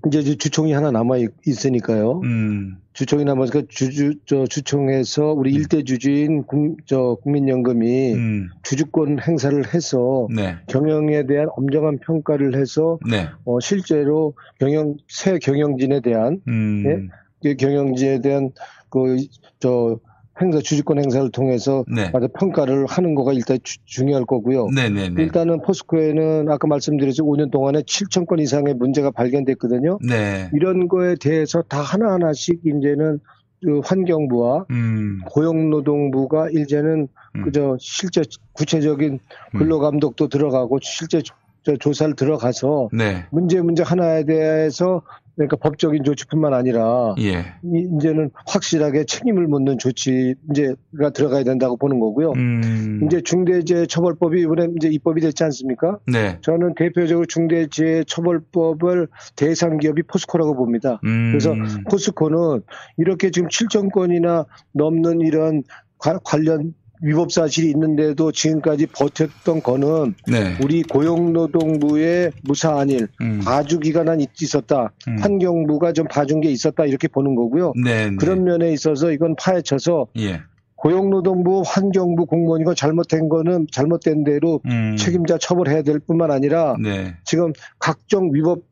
[0.06, 2.20] 이제 주총이 하나 남아 있- 있으니까요.
[2.24, 2.76] 음.
[2.92, 8.48] 주총이 남아서 주주 저 주총에서 우리 일대 주주인 국, 저 국민연금이 음.
[8.62, 10.56] 주주권 행사를 해서 네.
[10.68, 13.28] 경영에 대한 엄정한 평가를 해서 네.
[13.44, 16.82] 어, 실제로 경영 새 경영진에 대한 음.
[16.86, 17.08] 예?
[17.42, 18.50] 그 경영진에 대한
[18.90, 19.98] 그저
[20.40, 22.10] 행사 주주권 행사를 통해서 네.
[22.38, 24.68] 평가를 하는 거가 일단 주- 중요할 거고요.
[24.74, 25.22] 네네네.
[25.22, 29.98] 일단은 포스코에는 아까 말씀드렸죠 5년 동안에 7천 건 이상의 문제가 발견됐거든요.
[30.08, 30.50] 네.
[30.52, 33.20] 이런 거에 대해서 다 하나 하나씩 이제는
[33.62, 35.20] 그 환경부와 음.
[35.26, 37.08] 고용노동부가 이제는
[37.44, 39.12] 그저 실제 구체적인
[39.54, 39.58] 음.
[39.58, 41.22] 근로감독도 들어가고 실제
[41.62, 43.24] 저 조사를 들어가서 네.
[43.30, 45.00] 문제 문제 하나에 대해서
[45.36, 47.38] 그러니까 법적인 조치뿐만 아니라 예.
[47.64, 52.32] 이- 이제는 확실하게 책임을 묻는 조치 이제가 들어가야 된다고 보는 거고요.
[52.36, 53.00] 음.
[53.04, 55.98] 이제 중대재해처벌법이 이번에 이제 입법이 됐지 않습니까?
[56.06, 56.38] 네.
[56.42, 61.00] 저는 대표적으로 중대재해처벌법을 대상 기업이 포스코라고 봅니다.
[61.04, 61.30] 음.
[61.32, 61.54] 그래서
[61.90, 62.62] 포스코는
[62.98, 65.62] 이렇게 지금 7천 건이나 넘는 이런
[65.98, 70.56] 과- 관련 위법 사실이 있는데도 지금까지 버텼던 거는 네.
[70.62, 73.40] 우리 고용노동부의 무사한 일, 음.
[73.44, 74.90] 봐주 기간은 있었다.
[75.08, 75.18] 음.
[75.20, 77.74] 환경부가 좀 봐준 게 있었다 이렇게 보는 거고요.
[77.82, 78.08] 네.
[78.10, 78.16] 네.
[78.16, 80.40] 그런 면에 있어서 이건 파헤쳐서 예.
[80.76, 84.96] 고용노동부, 환경부 공무원 이거 잘못된 거는 잘못된 대로 음.
[84.96, 87.14] 책임자 처벌해야 될 뿐만 아니라 네.
[87.24, 88.62] 지금 각종 위법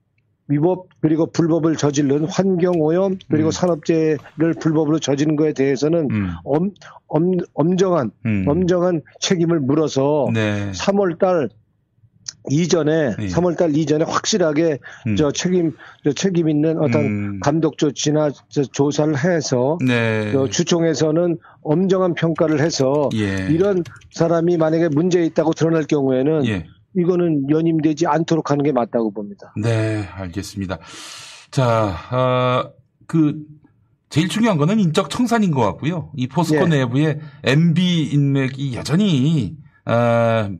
[0.53, 3.51] 위법 그리고 불법을 저지른 환경오염 그리고 음.
[3.51, 6.09] 산업재해를 불법으로 저지른 거에 대해서는
[6.45, 6.71] 엄,
[7.09, 8.45] 엄, 엄정한 음.
[8.47, 10.71] 엄정한 책임을 물어서 네.
[10.73, 11.49] 3월 달
[12.51, 13.27] 이전에 예.
[13.29, 15.17] 3월 달 이전에 확실하게 음.
[15.17, 17.41] 저 책임 저 책임 있는 어떤 음.
[17.41, 20.33] 감독 조치나 저 조사를 해서 네.
[20.33, 23.47] 저 주총에서는 엄정한 평가를 해서 예.
[23.49, 26.67] 이런 사람이 만약에 문제 있다고 드러날 경우에는 예.
[26.96, 29.52] 이거는 연임되지 않도록 하는 게 맞다고 봅니다.
[29.57, 30.78] 네, 알겠습니다.
[31.50, 32.70] 자, 아,
[33.07, 33.37] 그,
[34.09, 36.11] 제일 중요한 거는 인적 청산인 것 같고요.
[36.16, 36.68] 이 포스코 예.
[36.68, 40.50] 내부에 MB 인맥이 여전히, 아,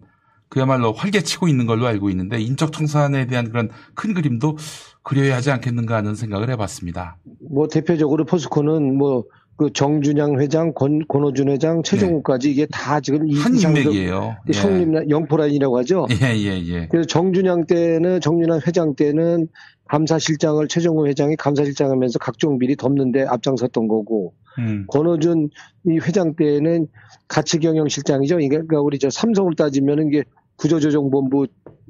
[0.49, 4.57] 그야말로 활개치고 있는 걸로 알고 있는데, 인적 청산에 대한 그런 큰 그림도
[5.03, 7.19] 그려야 하지 않겠는가 하는 생각을 해봤습니다.
[7.51, 9.25] 뭐 대표적으로 포스코는 뭐
[9.63, 13.41] 그 정준양 회장, 권, 권호준 회장, 최종욱까지 이게 다 지금 이- 네.
[13.41, 14.37] 한 인맥이에요.
[14.53, 14.59] 예.
[14.59, 16.07] 형님 영포라인이라고 하죠.
[16.11, 16.89] 예, 예, 예.
[16.91, 19.47] 그래서 정준양 때는 정준양 회장 때는
[19.89, 24.87] 감사실장을 최종우 회장이 감사실장하면서 각종 비리 덮는데 앞장섰던 거고 음.
[24.89, 25.51] 권호준
[25.87, 26.89] 이 회장 때는
[27.29, 28.37] 가치경영실장이죠.
[28.37, 30.25] 그러니까 우리 저 삼성을 따지면은 이게
[30.57, 31.47] 구조조정본부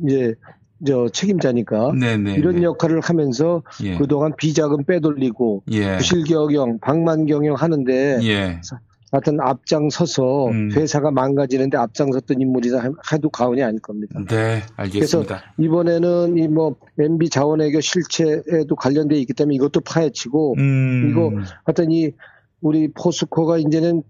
[0.06, 0.34] 이제
[0.86, 2.34] 저 책임자니까 네네.
[2.34, 3.96] 이런 역할을 하면서 예.
[3.96, 5.96] 그동안 비자금 빼돌리고 예.
[5.96, 8.60] 부실경영, 방만경영 하는데 예.
[9.12, 10.70] 하여튼 앞장서서 음.
[10.72, 12.80] 회사가 망가지는데 앞장섰던 인물이다
[13.12, 14.18] 해도 과언이 아닐 겁니다.
[14.26, 15.42] 네, 알겠습니다.
[15.58, 21.10] 이번에는 이 뭐 MB 자원외교 실체에도 관련돼 있기 때문에 이것도 파헤치고 음.
[21.10, 21.30] 이거
[21.64, 22.12] 하여튼 이
[22.62, 24.02] 우리 포스코가 이제는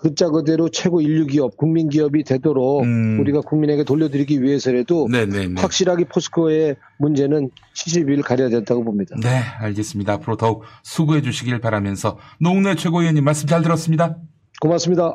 [0.00, 2.84] 그자 그대로 최고 인류 기업, 국민 기업이 되도록
[3.20, 5.12] 우리가 국민에게 돌려드리기 위해서라도 음.
[5.12, 5.60] 네네네.
[5.60, 9.16] 확실하게 포스코의 문제는 시시비를 가려야 된다고 봅니다.
[9.20, 10.14] 네, 알겠습니다.
[10.14, 14.18] 앞으로 더욱 수고해 주시길 바라면서 노웅래 최고위원님 말씀 잘 들었습니다.
[14.60, 15.14] 고맙습니다.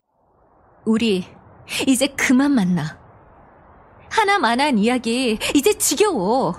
[0.91, 1.25] 우리
[1.87, 2.99] 이제 그만 만나.
[4.09, 6.53] 하나만 한 이야기 이제 지겨워.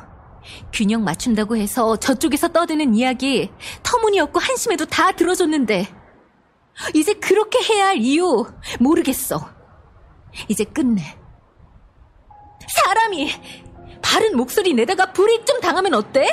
[0.73, 5.87] 균형 맞춘다고 해서 저쪽에서 떠드는 이야기 터무니없고 한심해도 다 들어줬는데
[6.95, 8.47] 이제 그렇게 해야 할 이유
[8.81, 9.51] 모르겠어.
[10.49, 11.03] 이제 끝내.
[12.85, 13.31] 사람이
[14.01, 16.27] 바른 목소리 내다가 불이익 좀 당하면 어때?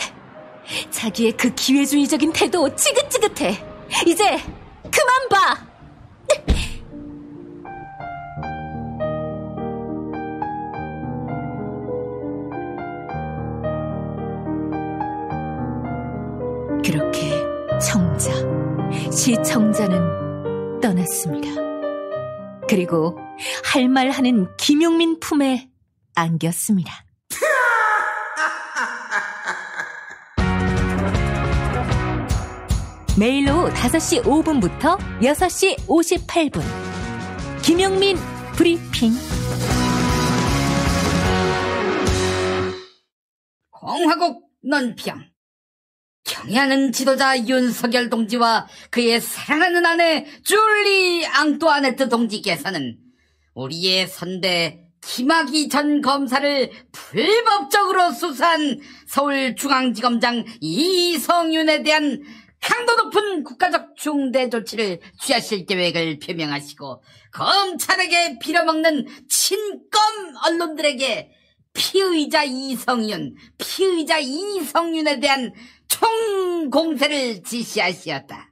[0.89, 3.61] 자기의 그 기회주의적인 태도 지긋지긋해.
[4.07, 4.37] 이제
[4.83, 5.68] 그만 봐.
[19.19, 21.49] 시청자는 떠났습니다.
[22.69, 23.17] 그리고
[23.65, 25.69] 할 말 하는 김용민 품에
[26.15, 27.03] 안겼습니다.
[33.19, 36.61] 매일 오후 5시 5분부터 6시 58분.
[37.61, 38.15] 김용민
[38.55, 39.11] 브리핑.
[43.71, 45.28] 공화국 논평.
[46.29, 52.97] 경애하는 지도자 윤석열 동지와 그의 사랑하는 아내 줄리 앙뚜아네트 동지께서는
[53.55, 62.21] 우리의 선배 김학의 전 검사를 불법적으로 수사한 서울중앙지검장 이성윤에 대한
[62.61, 71.31] 강도 높은 국가적 중대 조치를 취하실 계획을 표명하시고 검찰에게 빌어먹는 친검 언론들에게
[71.73, 75.53] 피의자 이성윤, 피의자 이성윤에 대한
[75.89, 78.49] 총공세를 지시하시었다.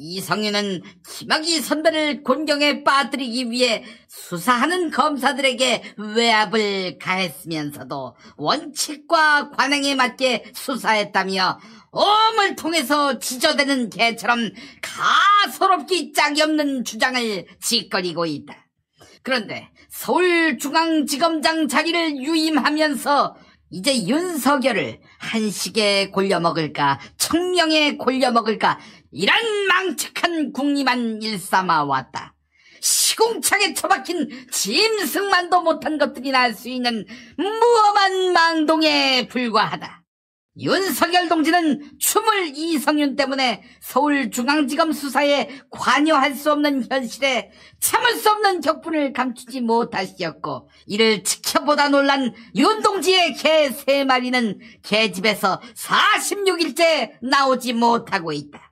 [0.00, 11.58] 이성윤은 김학의 선배를 곤경에 빠뜨리기 위해 수사하는 검사들에게 외압을 가했으면서도 원칙과 관행에 맞게 수사했다며
[11.90, 14.50] 엄을 통해서 지저대는 개처럼
[14.82, 18.68] 가소롭기 짝이 없는 주장을 짓거리고 있다.
[19.24, 23.36] 그런데 서울중앙지검장 자리를 유임하면서
[23.70, 28.78] 이제 윤석열을 한식에 골려 먹을까, 청명에 골려 먹을까,
[29.12, 29.36] 이런
[29.68, 32.34] 망측한 궁리만 일삼아 왔다.
[32.80, 37.04] 시궁창에 처박힌 짐승만도 못한 것들이 날 수 있는
[37.36, 40.02] 무엄한 망동에 불과하다.
[40.58, 49.12] 윤석열 동지는 춤을 이성윤 때문에 서울중앙지검 수사에 관여할 수 없는 현실에 참을 수 없는 격분을
[49.12, 58.67] 감추지 못하시었고 이를 지켜보다 놀란 윤 동지의 개 세 마리는 개집에서 46일째 나오지 못하고 있다.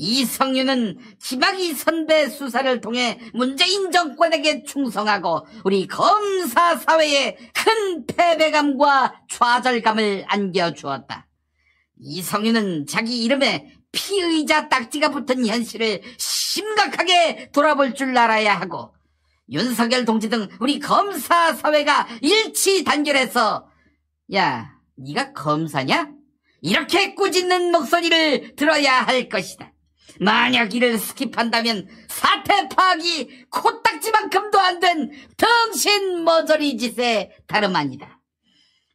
[0.00, 11.28] 이성윤은 김학의 선배 수사를 통해 문재인 정권에게 충성하고 우리 검사 사회에 큰 패배감과 좌절감을 안겨주었다.
[12.00, 18.94] 이성윤은 자기 이름에 피의자 딱지가 붙은 현실을 심각하게 돌아볼 줄 알아야 하고
[19.50, 23.68] 윤석열 동지 등 우리 검사 사회가 일치 단결해서
[24.34, 26.10] 야 네가 검사냐?
[26.62, 29.70] 이렇게 꾸짖는 목소리를 들어야 할 것이다.
[30.18, 38.20] 만약 이를 스킵한다면 사태 파악이 코딱지만큼도 안된 덩신 머저리 짓에 다름 아니다.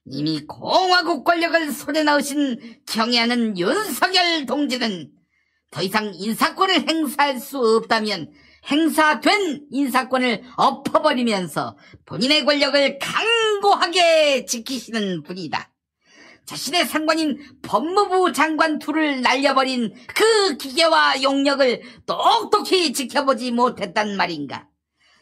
[0.05, 5.11] 이미 공화국 권력을 손에 넣으신 경애하는 윤석열 동지는
[5.71, 8.31] 더 이상 인사권을 행사할 수 없다면
[8.69, 15.74] 행사된 인사권을 엎어버리면서 본인의 권력을 강고하게 지키시는 분이다.
[16.45, 24.67] 자신의 상관인 법무부 장관 둘을 날려버린 그 기계와 용력을 똑똑히 지켜보지 못했단 말인가.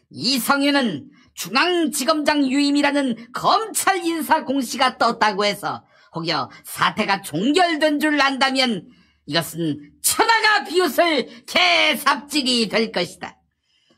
[0.10, 5.84] 이성윤은 중앙지검장 유임이라는 검찰 인사 공시가 떴다고 해서
[6.14, 8.88] 혹여 사태가 종결된 줄 안다면
[9.26, 13.40] 이것은 천하가 비웃을 개삽질이 될 것이다.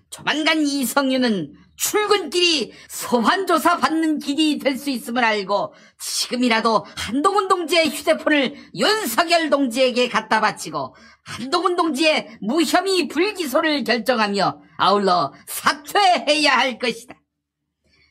[0.10, 9.50] 조만간 이성윤은 출근길이 소환조사 받는 길이 될 수 있음을 알고 지금이라도 한동훈 동지의 휴대폰을 윤석열
[9.50, 17.16] 동지에게 갖다 바치고 한동훈 동지의 무혐의 불기소를 결정하며 아울러 사퇴해야 할 것이다.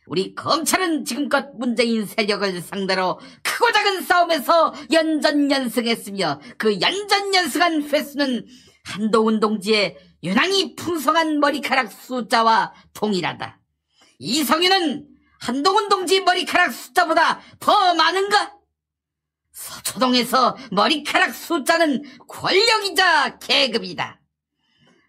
[0.07, 8.47] 우리 검찰은 지금껏 문재인 세력을 상대로 크고 작은 싸움에서 연전연승했으며 그 연전연승한 횟수는
[8.85, 13.61] 한동훈 동지의 유난히 풍성한 머리카락 숫자와 동일하다.
[14.19, 15.07] 이성윤은
[15.39, 18.55] 한동훈 동지 머리카락 숫자보다 더 많은가?
[19.53, 24.21] 서초동에서 머리카락 숫자는 권력이자 계급이다.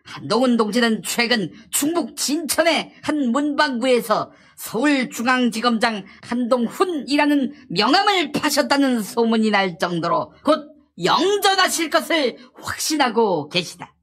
[0.03, 10.75] 한동훈 동지는 최근 충북 진천의 한 문방구에서 서울중앙지검장 한동훈이라는 명함을 파셨다는 소문이 날 정도로 곧
[11.03, 13.94] 영전하실 것을 확신하고 계시다.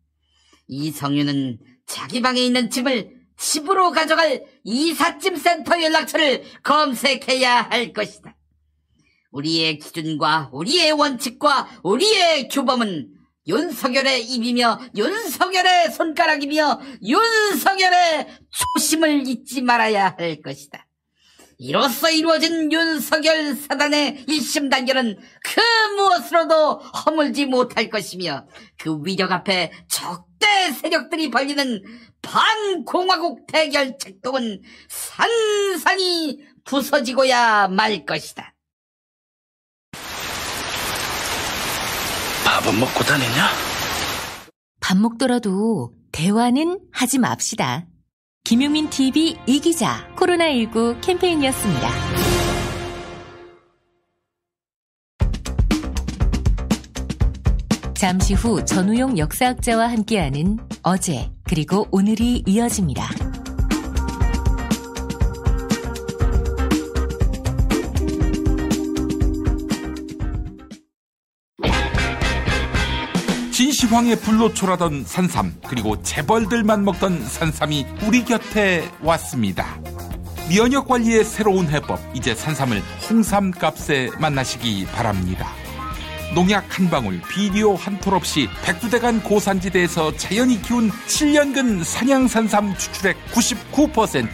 [0.68, 8.36] 이성윤은 자기 방에 있는 짐을 집으로 가져갈 이삿짐 센터 연락처를 검색해야 할 것이다.
[9.32, 13.08] 우리의 기준과 우리의 원칙과 우리의 규범은
[13.46, 20.86] 윤석열의 입이며 윤석열의 손가락이며 윤석열의 초심을 잊지 말아야 할 것이다.
[21.62, 25.60] 이로써 이루어진 윤석열 사단의 일심 단결은 그
[25.96, 28.46] 무엇으로도 허물지 못할 것이며
[28.76, 31.80] 그 위력 앞에 적대 세력들이 벌리는
[32.20, 38.56] 반공화국 대결 책동은 산산이 부서지고야 말 것이다.
[42.44, 43.50] 밥은 먹고 다니냐?
[44.80, 47.86] 밥 먹더라도 대화는 하지 맙시다.
[48.52, 51.88] 김용민 TV 이기자 코로나19 캠페인이었습니다.
[57.94, 63.41] 잠시 후 전우용 역사학자와 함께하는 어제 그리고 오늘이 이어집니다.
[73.92, 79.78] 진시황에 불로초라던 산삼 그리고 재벌들만 먹던 산삼이 우리 곁에 왔습니다.
[80.48, 85.52] 면역 관리의 새로운 해법 이제 산삼을 홍삼 값에 만나시기 바랍니다.
[86.34, 94.26] 농약 한 방울, 비료 한 톨 없이 백두대간 고산지대에서 자연이 키운 7년근 산양산삼 추출액 99%,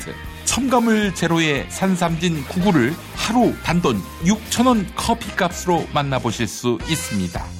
[0.45, 7.58] 첨가물 제로의 산삼진 99를 하루 단돈 6천원 커피값으로 만나보실 수 있습니다.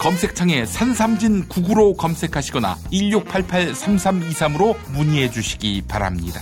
[0.00, 6.40] 검색창에 산삼진 99로 검색하시거나 1688-3323으로 문의해 주시기 바랍니다.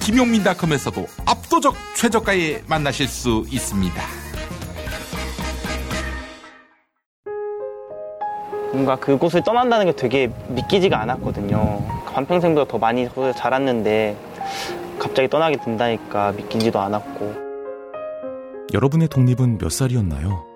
[0.00, 3.94] 김용민닷컴에서도 압도적 최저가에 만나실 수 있습니다.
[8.72, 11.86] 뭔가 그곳을 떠난다는 게 되게 믿기지가 않았거든요.
[12.12, 14.16] 반평생보다 더 많이 자랐는데
[14.98, 17.34] 갑자기 떠나게 된다니까 믿기지도 않았고.
[18.74, 20.55] 여러분의 독립은 몇 살이었나요?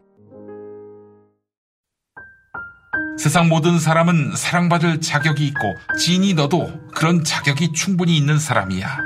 [3.21, 8.97] 세상 모든 사람은 사랑받을 자격이 있고 지인이 너도 그런 자격이 충분히 있는 사람이야.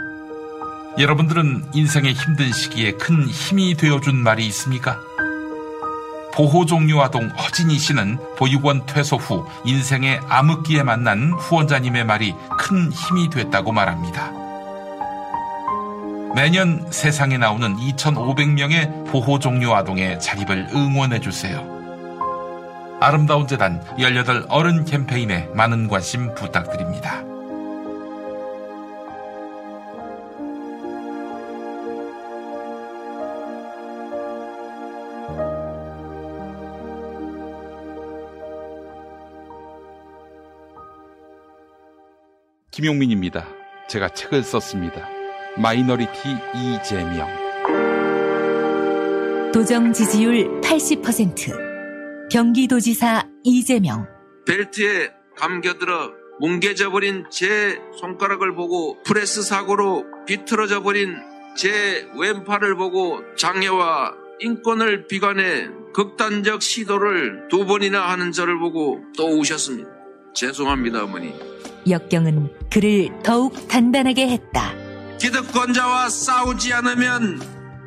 [0.97, 5.01] 여러분들은 인생의 힘든 시기에 큰 힘이 되어준 말이 있습니까?
[6.33, 13.73] 보호종류 아동 허진희 씨는 보육원 퇴소 후 인생의 암흑기에 만난 후원자님의 말이 큰 힘이 됐다고
[13.73, 14.31] 말합니다.
[16.33, 21.74] 매년 세상에 나오는 2,500명의 보호종류 아동의 자립을 응원해 주세요.
[22.99, 27.23] 아름다운 재단 18 어른 캠페인에 많은 관심 부탁드립니다.
[42.71, 43.45] 김용민입니다.
[43.87, 45.07] 제가 책을 썼습니다.
[45.57, 46.11] 마이너리티
[46.55, 47.27] 이재명.
[49.53, 51.64] 도정 지지율 80%.
[52.31, 54.07] 경기도지사 이재명.
[54.45, 61.15] 벨트에 감겨들어 뭉개져 버린 제 손가락을 보고 프레스 사고로 비틀어져 버린
[61.55, 69.89] 제 왼팔을 보고 장애와 인권을 비관해 극단적 시도를 두 번이나 하는 저를 보고 또 우셨습니다.
[70.33, 71.33] 죄송합니다, 어머니.
[71.89, 74.73] 역경은 그를 더욱 단단하게 했다.
[75.19, 77.39] 기득권자와 싸우지 않으면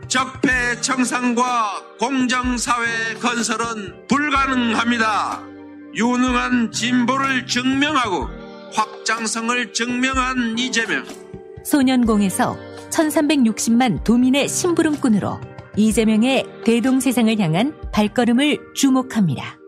[0.09, 5.43] 적폐 청산과 공정사회 건설은 불가능합니다.
[5.95, 8.29] 유능한 진보를 증명하고
[8.75, 11.05] 확장성을 증명한 이재명.
[11.65, 12.57] 소년공에서
[12.91, 15.41] 1360만 도민의 심부름꾼으로
[15.77, 19.59] 이재명의 대동세상을 향한 발걸음을 주목합니다.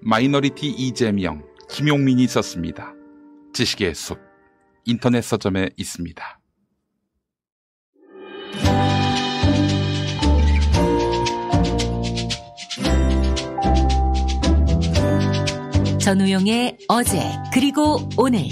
[0.00, 2.94] 마이너리티 이재명, 김용민이 썼습니다.
[3.52, 4.18] 지식의 숲,
[4.84, 6.40] 인터넷 서점에 있습니다.
[16.06, 17.18] 전우용의 어제
[17.52, 18.42] 그리고 오늘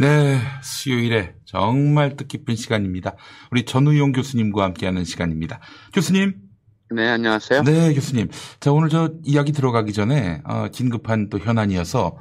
[0.00, 3.16] 네, 수요일에 정말 뜻깊은 시간입니다.
[3.50, 5.60] 우리 전우용 교수님과 함께하는 시간입니다.
[5.92, 6.36] 교수님.
[6.94, 7.64] 네, 안녕하세요.
[7.64, 8.30] 네, 교수님.
[8.60, 12.16] 자, 오늘 저 이야기 들어가기 전에 어, 긴급한 또 현안이어서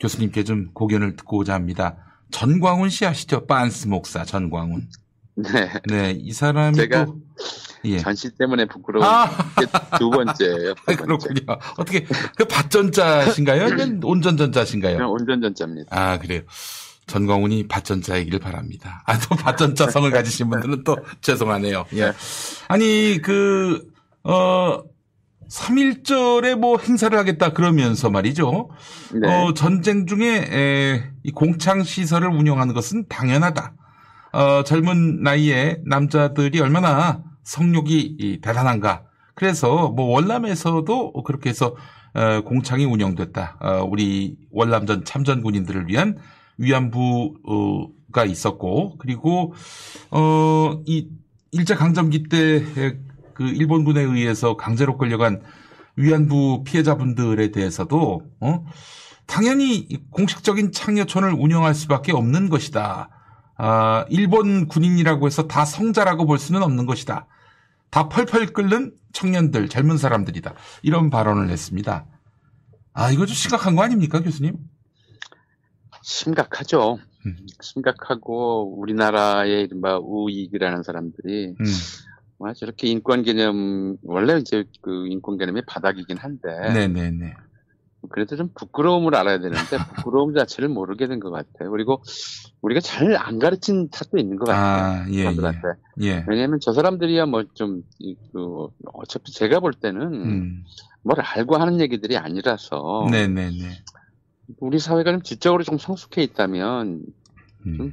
[0.00, 1.96] 교수님께 좀 고견을 듣고자 합니다.
[2.32, 3.46] 전광훈 씨 아시죠?
[3.46, 4.86] 빤스 목사 전광훈.
[5.38, 5.70] 네.
[5.86, 7.16] 네, 이 사람이 제가 또
[7.84, 7.98] 예.
[7.98, 9.30] 전시 때문에 부끄러운 아!
[9.56, 10.74] 게두 번째예요.
[10.74, 11.02] 두 번째.
[11.04, 11.58] 그렇군요.
[11.76, 12.04] 어떻게
[12.36, 13.64] 그 밭전자신가요?
[13.64, 15.08] 아니면 온전전자신가요?
[15.08, 15.96] 온전전자입니다.
[15.96, 16.42] 아, 그래요.
[17.06, 19.02] 전광훈이 밭전자이기를 바랍니다.
[19.06, 21.86] 아, 또 밭전자 성을 가지신 분들은 또 죄송하네요.
[21.94, 22.12] 예.
[22.66, 23.88] 아니, 그,
[24.24, 24.82] 어,
[25.48, 28.68] 3.1절에 뭐 행사를 하겠다 그러면서 말이죠.
[29.14, 29.28] 네.
[29.28, 33.72] 어, 전쟁 중에 에, 이 공창 시설을 운영하는 것은 당연하다.
[34.32, 39.04] 어, 젊은 나이에 남자들이 얼마나 성욕이 이 대단한가.
[39.34, 41.76] 그래서 뭐 월남에서도 그렇게 해서
[42.14, 43.58] 어, 공창이 운영됐다.
[43.60, 46.18] 어, 우리 월남전 참전 군인들을 위한
[46.58, 49.54] 위안부가 있었고 그리고
[50.10, 51.08] 어, 이
[51.52, 53.08] 일제 강점기 때
[53.38, 55.40] 그 일본군에 의해서 강제로 끌려간
[55.94, 58.64] 위안부 피해자분들에 대해서도 어?
[59.26, 63.10] 당연히 이 공식적인 창녀촌을 운영할 수밖에 없는 것이다.
[63.58, 67.26] 아, 일본 군인이라고 해서 다 성자라고 볼 수는 없는 것이다.
[67.90, 70.54] 다 펄펄 끓는 청년들, 젊은 사람들이다.
[70.82, 72.06] 이런 발언을 했습니다.
[72.92, 74.56] 아, 이거 좀 심각한 거 아닙니까, 교수님?
[76.02, 76.98] 심각하죠.
[77.26, 77.36] 음.
[77.60, 81.66] 심각하고 우리나라의 이른바 우익이라는 사람들이 음.
[82.38, 87.34] 와 저렇게 인권 개념 원래 이제 그 인권 개념이 바닥이긴 한데 네네네.
[88.10, 89.58] 그래도 좀 부끄러움을 알아야 되는데
[90.10, 91.70] 부끄러움 자체를 모르게 된 것 같아요.
[91.70, 92.02] 그리고
[92.62, 95.02] 우리가 잘 안 가르친 탓도 있는 것 같아요.
[95.02, 95.60] 아, 예, 사람들한테.
[96.02, 96.06] 예.
[96.06, 96.24] 예.
[96.28, 97.82] 왜냐하면 저 사람들이야 뭐좀
[98.32, 100.64] 그 어차피 제가 볼 때는 음.
[101.02, 103.52] 뭘 알고 하는 얘기들이 아니라서 네네네.
[104.60, 107.02] 우리 사회가 좀 지적으로 좀 성숙해 있다면
[107.66, 107.92] 음.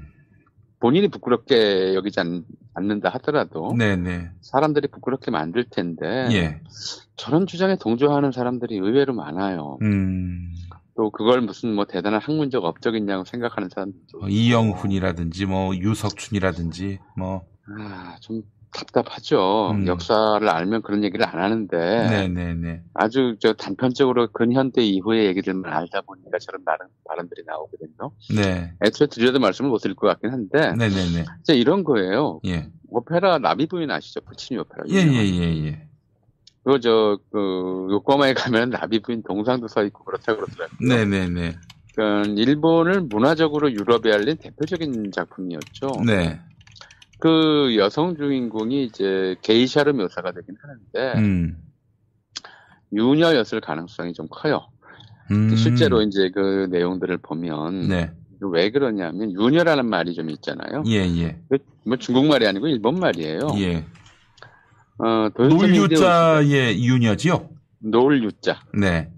[0.85, 2.43] 좀 본인이 부끄럽게 여기지 않,
[2.75, 4.29] 않는다 하더라도 네네.
[4.41, 6.61] 사람들이 부끄럽게 만들 텐데 예.
[7.15, 9.79] 저런 주장에 동조하는 사람들이 의외로 많아요.
[9.81, 10.53] 음.
[10.95, 17.41] 또 그걸 무슨 뭐 대단한 학문적 업적이냐고 생각하는 사람들도 뭐 이영훈이라든지 뭐 유석춘이라든지 뭐
[17.79, 19.71] 아, 좀 답답하죠.
[19.71, 19.87] 음.
[19.87, 22.83] 역사를 알면 그런 얘기를 안 하는데 네네네.
[22.93, 28.11] 아주 저 단편적으로 근현대 이후의 얘기들만 알다 보니까 저런 발언, 발언들이 나오거든요.
[28.35, 28.73] 네.
[28.83, 31.25] 애초에 드려도 말씀을 못 드릴 것 같긴 한데 네네네.
[31.43, 32.41] 진짜 이런 거예요.
[32.45, 32.69] 예.
[32.89, 34.21] 오페라 나비 부인 아시죠?
[34.21, 34.83] puccini 오페라.
[34.89, 35.87] 예, 예, 예, 예.
[36.63, 40.87] 그거 저, 그, 요코마에 가면 나비 부인 동상도 서 있고 그렇다고 그러더라고요.
[40.87, 41.55] 네네네.
[41.93, 46.03] 그러니까 일본을 문화적으로 유럽에 알린 대표적인 작품이었죠.
[46.05, 46.39] 네.
[47.19, 51.57] 그 여성 주인공이 이제 게이샤로 묘사가 되긴 하는데 음.
[52.93, 54.67] 유녀였을 가능성이 좀 커요.
[55.31, 55.55] 음.
[55.55, 58.11] 실제로 이제 그 내용들을 보면 네.
[58.41, 60.83] 왜 그러냐면 유녀라는 말이 좀 있잖아요.
[60.87, 61.39] 예, 예.
[61.83, 63.39] 그뭐 중국말이 아니고 일본 말이에요.
[63.57, 63.85] 예.
[64.97, 67.49] 어, 놀유자의 유녀지요?
[67.79, 68.61] 놀유자.
[68.79, 69.11] 네.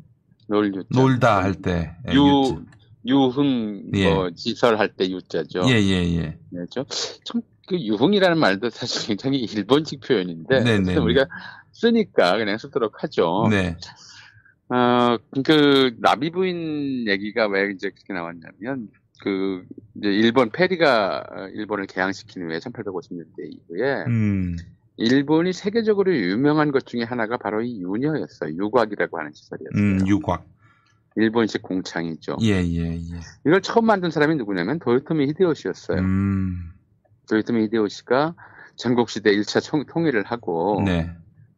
[0.48, 0.88] 놀유자.
[0.92, 1.96] 놀다 할 때.
[2.10, 2.64] 예, 유,
[3.06, 4.14] 유흥, 예.
[4.14, 5.64] 뭐, 지설할 때 유자죠.
[5.68, 6.38] 예, 예, 예.
[6.50, 6.84] 네, 좀,
[7.24, 10.60] 참, 그 유흥이라는 말도 사실 굉장히 일본식 표현인데.
[10.60, 11.28] 네, 네, 어쨌든 우리가
[11.72, 13.48] 쓰니까 그냥 쓰도록 하죠.
[13.52, 13.78] 네.
[14.70, 18.90] 어, 그, 나비 부인 얘기가 왜 이제 그렇게 나왔냐면,
[19.22, 19.64] 그,
[19.96, 24.58] 이제 일본 페리가 어, 일본을 개항시킨 후에 1850년대 이후에, 음.
[24.98, 28.56] 일본이 세계적으로 유명한 것 중에 하나가 바로 이 유녀였어요.
[28.58, 29.82] 유곽이라고 하는 시설이었어요.
[29.82, 30.46] 음, 유곽.
[31.16, 32.38] 일본식 공창이죠.
[32.44, 33.20] 예, 예, 예.
[33.46, 36.00] 이걸 처음 만든 사람이 누구냐면 도요토미 히데요시였어요.
[36.00, 36.72] 음.
[37.28, 38.36] 도요토미 히데요시가
[38.76, 41.12] 전국시대 1차 총, 통일을 하고, 네.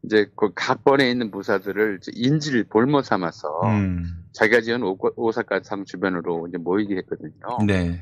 [0.03, 4.23] 이제 그 각번에 있는 부사들을 이제 인지를 볼모 삼아서 음.
[4.31, 7.33] 자기가 지은 오, 오사카상 주변으로 이제 모이게 했거든요.
[7.67, 8.01] 네.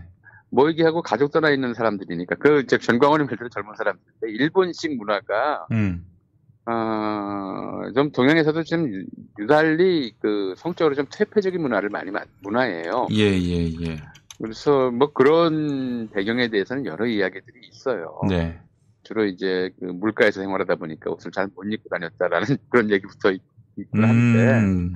[0.49, 6.05] 모이게 하고 가족 떠나 있는 사람들이니까 그 이제 전광훈이 별로 젊은 사람들인데 일본식 문화가 음.
[6.65, 9.05] 어, 좀 동양에서도 좀 유-
[9.39, 13.07] 유달리 그 성적으로 좀 퇴폐적인 문화를 많이 만- 문화예요.
[13.11, 13.97] 예, 예, 예.
[14.39, 18.19] 그래서 뭐 그런 배경에 대해서는 여러 이야기들이 있어요.
[18.29, 18.59] 네.
[19.03, 23.41] 주로 이제 그 물가에서 생활하다 보니까 옷을 잘 못 입고 다녔다라는 그런 얘기부터 있- 있
[23.86, 24.93] 긴 한데, 음.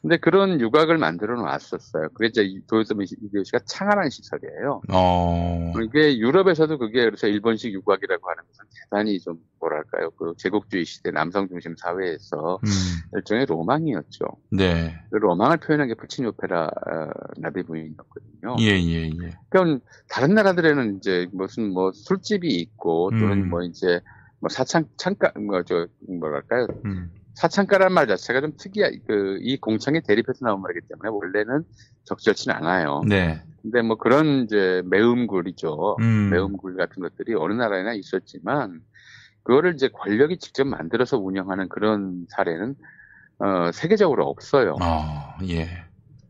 [0.00, 2.08] 근데 그런 유곽을 만들어 놨었어요.
[2.14, 4.82] 그게 이제 이 도요토미 히데요시가 창안한 시설이에요.
[4.92, 5.72] 어.
[5.84, 11.48] 이게 유럽에서도 그게 그래서 일본식 유곽이라고 하는 것은 대단히 좀 뭐랄까요 그 제국주의 시대 남성
[11.48, 12.68] 중심 사회에서 음.
[13.14, 14.24] 일종의 로망이었죠.
[14.50, 15.00] 네.
[15.10, 18.56] 그 로망을 표현한 게 푸치니 오페라 어, 나비 부인이었거든요.
[18.58, 19.36] 예, 예, 예.
[19.50, 23.50] 그러니까 다른 나라들에는 이제 무슨 뭐 술집이 있고 또는 음.
[23.50, 24.00] 뭐 이제
[24.40, 27.10] 뭐 사창 창가 뭐 저 뭐랄까요 음.
[27.34, 31.64] 사창가란 말 자체가 좀 특이한 그이 공창에 대립해서 나온 말이기 때문에 원래는
[32.04, 33.02] 적절치는 않아요.
[33.08, 33.42] 네.
[33.62, 35.96] 근데 뭐 그런 이제 매음굴이죠.
[36.00, 36.30] 음.
[36.30, 38.80] 매음굴 같은 것들이 어느 나라에나 있었지만
[39.44, 42.74] 그거를 이제 권력이 직접 만들어서 운영하는 그런 사례는
[43.38, 44.76] 어, 세계적으로 없어요.
[44.80, 45.68] 아, 예.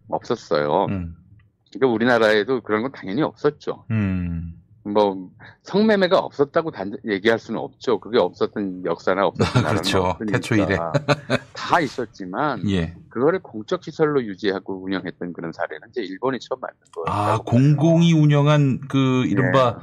[0.09, 0.86] 없었어요.
[0.86, 1.14] 음.
[1.72, 3.86] 그러니까 우리나라에도 그런 건 당연히 없었죠.
[3.90, 4.62] 음.
[4.85, 5.30] 뭐
[5.62, 8.01] 성매매가 없었다고 단 얘기할 수는 없죠.
[8.01, 10.03] 그게 없었던 역사나 없었던 나라는 그렇죠.
[10.03, 10.76] 없으니까 태초 이래.
[11.55, 12.95] 다 있었지만 예.
[13.09, 17.05] 그거를 공적 시설로 유지하고 운영했던 그런 사례는 이제 일본이 처음 만든 거예요.
[17.07, 19.78] 아, 공공이 운영한 그 이른바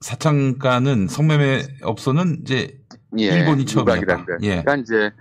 [0.00, 2.78] 사창가는 성매매 업소는 이제
[3.16, 4.00] 일본이 처음이었다.
[4.00, 4.38] 유곽이라는 거예요.
[4.42, 4.62] 예.
[4.62, 5.12] 그러니까 이제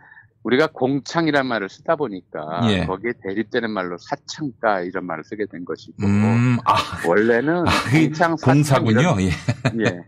[0.43, 2.85] 우리가 공창이란 말을 쓰다 보니까 예.
[2.85, 6.75] 거기에 대립되는 말로 사창가 이런 말을 쓰게 된 것이고 음, 아,
[7.07, 8.53] 원래는 그게 공창 사창
[8.85, 8.99] 공사군요.
[9.01, 9.29] 이런- 예.
[9.85, 10.01] 예.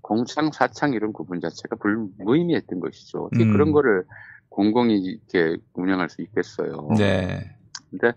[0.00, 3.24] 공창 사창 이런 구분 자체가 불, 무의미했던 것이죠.
[3.26, 3.52] 어떻게 음.
[3.52, 4.04] 그런 거를
[4.48, 6.88] 공공이 이렇게 운영할 수 있겠어요.
[6.98, 7.54] 네.
[7.90, 8.12] 근데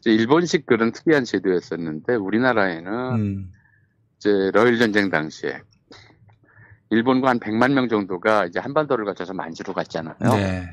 [0.00, 3.52] 이제 일본식 그런 특이한 제도였었는데 우리나라에는 음.
[4.16, 5.60] 이제 러일 전쟁 당시에
[6.90, 10.16] 일본과 한 100만 명 정도가 이제 한반도를 거쳐서 만주로 갔잖아요.
[10.32, 10.68] 네.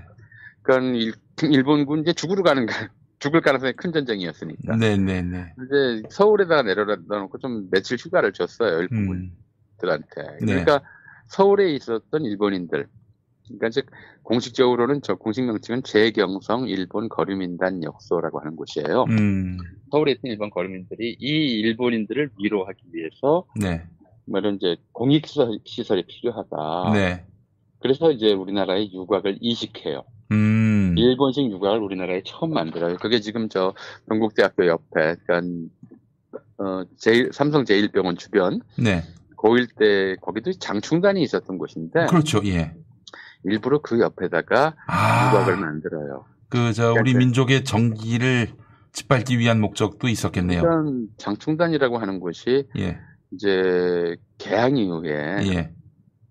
[0.64, 1.14] 그러니까 일,
[1.54, 2.90] 일본군 이제 죽으러 가는 가,
[3.20, 4.76] 죽을 가능성이 큰 전쟁이었으니까.
[4.78, 5.54] 네, 네, 네.
[5.66, 10.22] 이제 서울에다가 내려다 놓고 좀 며칠 휴가를 줬어요 일본군들한테.
[10.42, 10.46] 네.
[10.46, 10.82] 그러니까
[11.28, 12.88] 서울에 있었던 일본인들.
[13.46, 13.82] 그러니까 이제
[14.24, 19.06] 공식적으로는 저 공식 명칭은 재경성 일본 거류민단 역소라고 하는 곳이에요.
[19.10, 19.58] 음.
[19.92, 23.84] 서울에 있던 일본 거류민들이 이 일본인들을 위로하기 위해서 네.
[24.26, 26.92] 뭐 이런 이제 공익 시설- 시설이 필요하다.
[26.94, 27.26] 네.
[27.84, 30.06] 그래서 이제 우리나라의 유곽을 이식해요.
[30.32, 30.96] 음.
[30.98, 32.96] 일본식 유곽을 우리나라에 처음 만들어요.
[32.96, 33.74] 그게 지금 저
[34.08, 35.42] 경북대학교 옆에, 그러니까
[36.60, 39.04] 어 제일 삼성 제일병원 주변 네.
[39.36, 42.40] 고1 때 거기도 장충단이 있었던 곳인데 그렇죠.
[42.46, 42.74] 예.
[43.44, 45.28] 일부러 그 옆에다가 아.
[45.28, 46.24] 유곽을 만들어요.
[46.48, 48.54] 그, 저, 우리 민족의 정기를
[48.94, 50.62] 짓밟기 위한 목적도 있었겠네요.
[50.62, 52.98] 일단 장충단이라고 하는 곳이 예.
[53.32, 55.74] 이제 개항 이후에 예.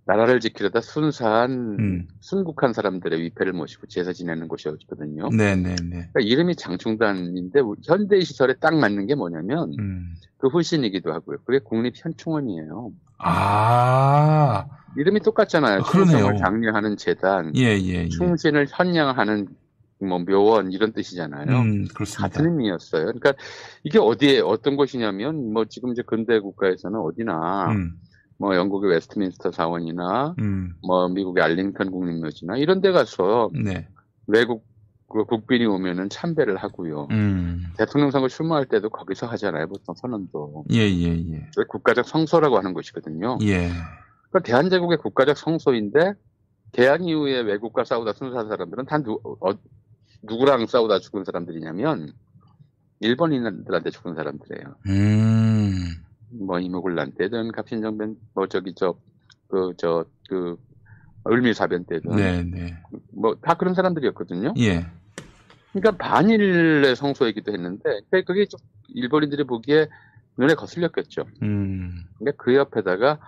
[0.04, 2.08] 나라를 지키려다 순사한 음.
[2.20, 5.28] 순국한 사람들의 위패를 모시고 제사 지내는 곳이었거든요.
[5.28, 5.76] 네네네.
[5.76, 10.14] 그러니까 이름이 장충단인데 우리 현대 시설에 딱 맞는 게 뭐냐면 음.
[10.38, 11.38] 그 후신이기도 하고요.
[11.44, 12.90] 그게 국립 현충원이에요.
[13.18, 14.64] 아.
[14.96, 15.82] 이름이 똑같잖아요.
[15.84, 18.08] 충성을 장려하는 재단, 예, 예, 예.
[18.08, 19.48] 충신을 현양하는
[20.00, 21.46] 뭐 묘원 이런 뜻이잖아요.
[21.46, 22.28] 음, 그렇습니다.
[22.28, 23.04] 같은 의미였어요.
[23.04, 23.34] 그러니까
[23.84, 27.92] 이게 어디에 어떤 곳이냐면 뭐 지금 이제 근대 국가에서는 어디나 음.
[28.42, 30.74] 뭐 영국의 웨스트민스터 사원이나 음.
[30.84, 33.86] 뭐 미국의 알링턴 국립묘지나 이런 데 가서 네.
[34.26, 34.66] 외국
[35.08, 37.06] 그 국빈이 오면은 참배를 하고요.
[37.12, 37.62] 음.
[37.78, 39.68] 대통령 선거 출마할 때도 거기서 하잖아요.
[39.68, 40.64] 보통 선언도.
[40.72, 41.48] 예, 예, 예.
[41.68, 43.38] 국가적 성소라고 하는 것이거든요.
[43.42, 43.70] 예.
[44.30, 46.14] 그러니까 대한제국의 국가적 성소인데
[46.72, 49.52] 개항 이후에 외국과 싸우다 순사한 사람들은 다 누, 어,
[50.24, 52.12] 누구랑 싸우다 죽은 사람들이냐면
[52.98, 54.74] 일본인들한테 죽은 사람들이에요.
[54.88, 56.11] 음.
[56.32, 58.94] 뭐 이모굴란 때든 갑신정변 뭐 저기 저
[59.48, 60.56] 그저그
[61.28, 62.76] 을미사변 때든 네, 네.
[63.12, 64.54] 뭐 다 그런 사람들이었거든요.
[64.58, 64.86] 예.
[65.72, 68.58] 그러니까 반일의 성소이기도 했는데 그게 좀
[68.88, 69.88] 일본인들이 보기에
[70.36, 71.26] 눈에 거슬렸겠죠.
[71.42, 72.04] 음.
[72.18, 73.18] 그러니까 그 옆에다가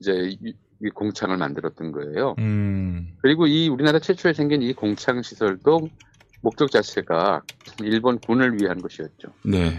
[0.00, 0.12] 이제
[0.42, 2.34] 이, 이 공창을 만들었던 거예요.
[2.38, 3.16] 음.
[3.22, 5.88] 그리고 이 우리나라 최초에 생긴 이 공창 시설도
[6.42, 7.42] 목적 자체가
[7.82, 9.28] 일본 군을 위한 것이었죠.
[9.44, 9.78] 네.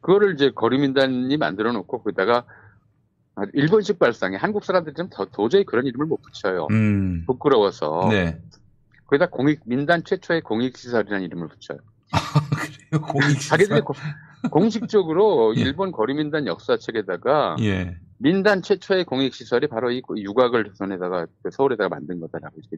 [0.00, 2.44] 그거를 이제 거리민단이 만들어 놓고 거기다가
[3.36, 6.66] 아, 일본식 발상에 한국 사람들이 좀 더, 도저히 그런 이름을 못 붙여요.
[6.70, 7.24] 음.
[7.26, 8.08] 부끄러워서.
[8.10, 8.40] 네.
[9.06, 11.78] 거기다 공익 민단 최초의 공익 시설이라는 이름을 붙여요.
[13.08, 13.58] 공익 시설.
[13.58, 13.94] 자기들이 고-
[14.50, 17.96] 공식적으로 일본 거리민단 역사책에다가 예.
[18.18, 22.76] 민단 최초의 공익 시설이 바로 이 유곽을 조선에다가 그 서울에다가 만든 거다라고 이렇게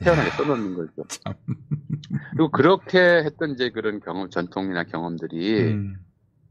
[0.00, 1.04] 태어나게 써놓는 거죠.
[2.32, 5.96] 그리고 그렇게 했던 이제 그런 경험, 전통이나 경험들이 음.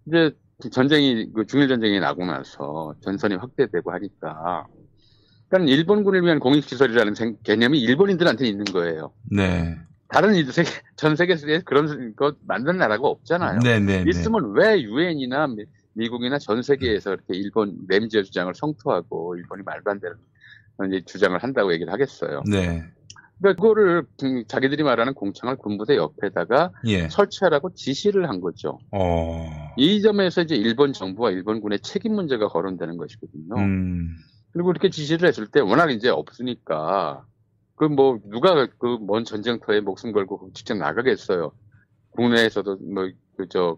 [0.08, 0.32] 이제
[0.72, 4.68] 전쟁이 그 중일 전쟁이 나고 나서 전선이 확대되고 하니까
[5.50, 9.14] 그러니까 일본군을 위한 공익시설이라는 생- 개념이 일본인들한테 있는 거예요.
[9.32, 9.78] 네.
[10.10, 13.60] 다른 이 세계, 전 세계에 그런 거 만든 나라가 없잖아요.
[13.60, 14.10] 네, 네, 네.
[14.10, 15.48] 있으면 왜 유엔이나
[15.94, 20.16] 미국이나 전 세계에서 이렇게 일본 램지어 주장을 성토하고 일본이 말도 안 되는
[21.06, 22.44] 주장을 한다고 얘기를 하겠어요.
[22.50, 22.84] 네.
[23.40, 27.10] 그러니까 그거를 음, 자기들이 말하는 공창을 군부대 옆에다가 예.
[27.10, 28.80] 설치하라고 지시를 한 거죠.
[28.92, 29.50] 어.
[29.78, 33.56] 이 점에서 이제 일본 정부와 일본군의 책임 문제가 거론되는 것이거든요.
[33.58, 34.16] 음.
[34.54, 37.26] 그리고 이렇게 지시를 했을 때 워낙 이제 없으니까
[37.76, 41.52] 그 뭐 누가 그 먼 전쟁터에 목숨 걸고 직접 나가겠어요.
[42.12, 43.76] 국내에서도 뭐그저그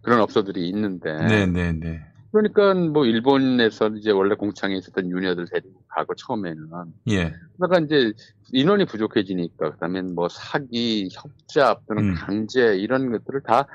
[0.00, 2.00] 그런 업소들이 있는데 네, 네, 네.
[2.32, 6.66] 그러니까 뭐 일본에서 이제 원래 공창에 있었던 유녀들 데리고 가고 처음에는
[7.10, 7.34] 예.
[7.56, 8.12] 그러다가 이제
[8.52, 12.14] 인원이 부족해지니까 그다음에 뭐 사기, 협잡 또는 음.
[12.14, 13.66] 강제 이런 것들을 다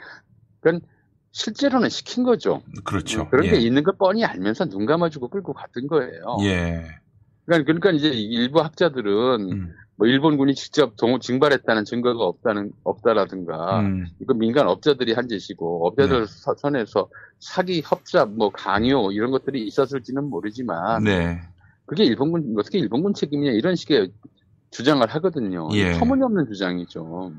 [0.59, 0.87] 그러니까
[1.31, 2.63] 실제로는 시킨 거죠.
[2.83, 3.29] 그렇죠.
[3.29, 3.51] 그런 예.
[3.51, 6.37] 게 있는 걸 뻔히 알면서 눈 감아주고 끌고 갔던 거예요.
[6.41, 6.83] 예.
[7.45, 9.73] 그러니까, 그러니까 이제 일부 학자들은 음.
[9.97, 14.05] 뭐 일본군이 직접 동 징발했다는 증거가 없다는 없다라든가 음.
[14.21, 20.29] 이거 민간 업자들이 한 짓이고 업자들 서- 선에서 사기, 협잡, 뭐 강요 이런 것들이 있었을지는
[20.29, 21.39] 모르지만 네.
[21.85, 24.11] 그게 일본군 어떻게 일본군 책임이냐 이런 식의
[24.69, 25.67] 주장을 하거든요.
[25.73, 25.93] 예.
[25.93, 27.31] 터무니없는 주장이죠.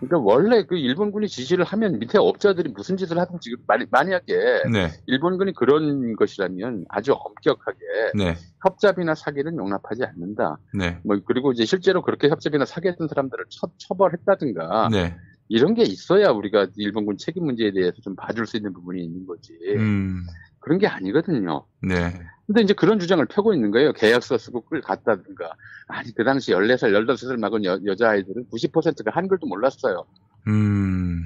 [0.00, 4.34] 그러니까 원래 그 일본군이 지시를 하면 밑에 업자들이 무슨 짓을 하든지 만- 만약에
[4.72, 4.88] 네.
[5.06, 7.78] 일본군이 그런 것이라면 아주 엄격하게
[8.16, 8.34] 네.
[8.64, 10.58] 협잡이나 사기는 용납하지 않는다.
[10.74, 10.98] 네.
[11.04, 15.14] 뭐 그리고 이제 실제로 그렇게 협잡이나 사기했던 사람들을 처, 처벌했다든가 네.
[15.48, 19.52] 이런 게 있어야 우리가 일본군 책임 문제에 대해서 좀 봐줄 수 있는 부분이 있는 거지.
[19.76, 20.22] 음.
[20.60, 21.64] 그런 게 아니거든요.
[21.82, 22.12] 네.
[22.46, 23.92] 근데 이제 그런 주장을 펴고 있는 거예요.
[23.92, 25.52] 계약서 쓰고 끌 갔다든가.
[25.88, 30.04] 아니, 그 당시 14살, 15살 먹은 여, 여자아이들은 90%가 한글도 몰랐어요.
[30.48, 31.22] 음.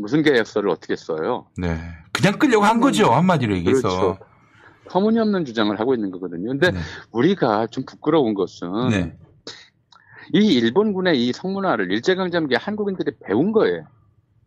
[0.00, 1.46] 무슨 계약서를 어떻게 써요?
[1.56, 1.78] 네.
[2.12, 3.12] 그냥 끌려고 한 거죠.
[3.12, 3.88] 한마디로 얘기해서.
[3.88, 4.18] 그렇죠.
[4.88, 6.48] 터무니없는 주장을 하고 있는 거거든요.
[6.48, 6.78] 근데 네.
[7.12, 9.16] 우리가 좀 부끄러운 것은 네.
[10.32, 13.86] 이 일본군의 이 성문화를 일제강점기에 한국인들이 배운 거예요.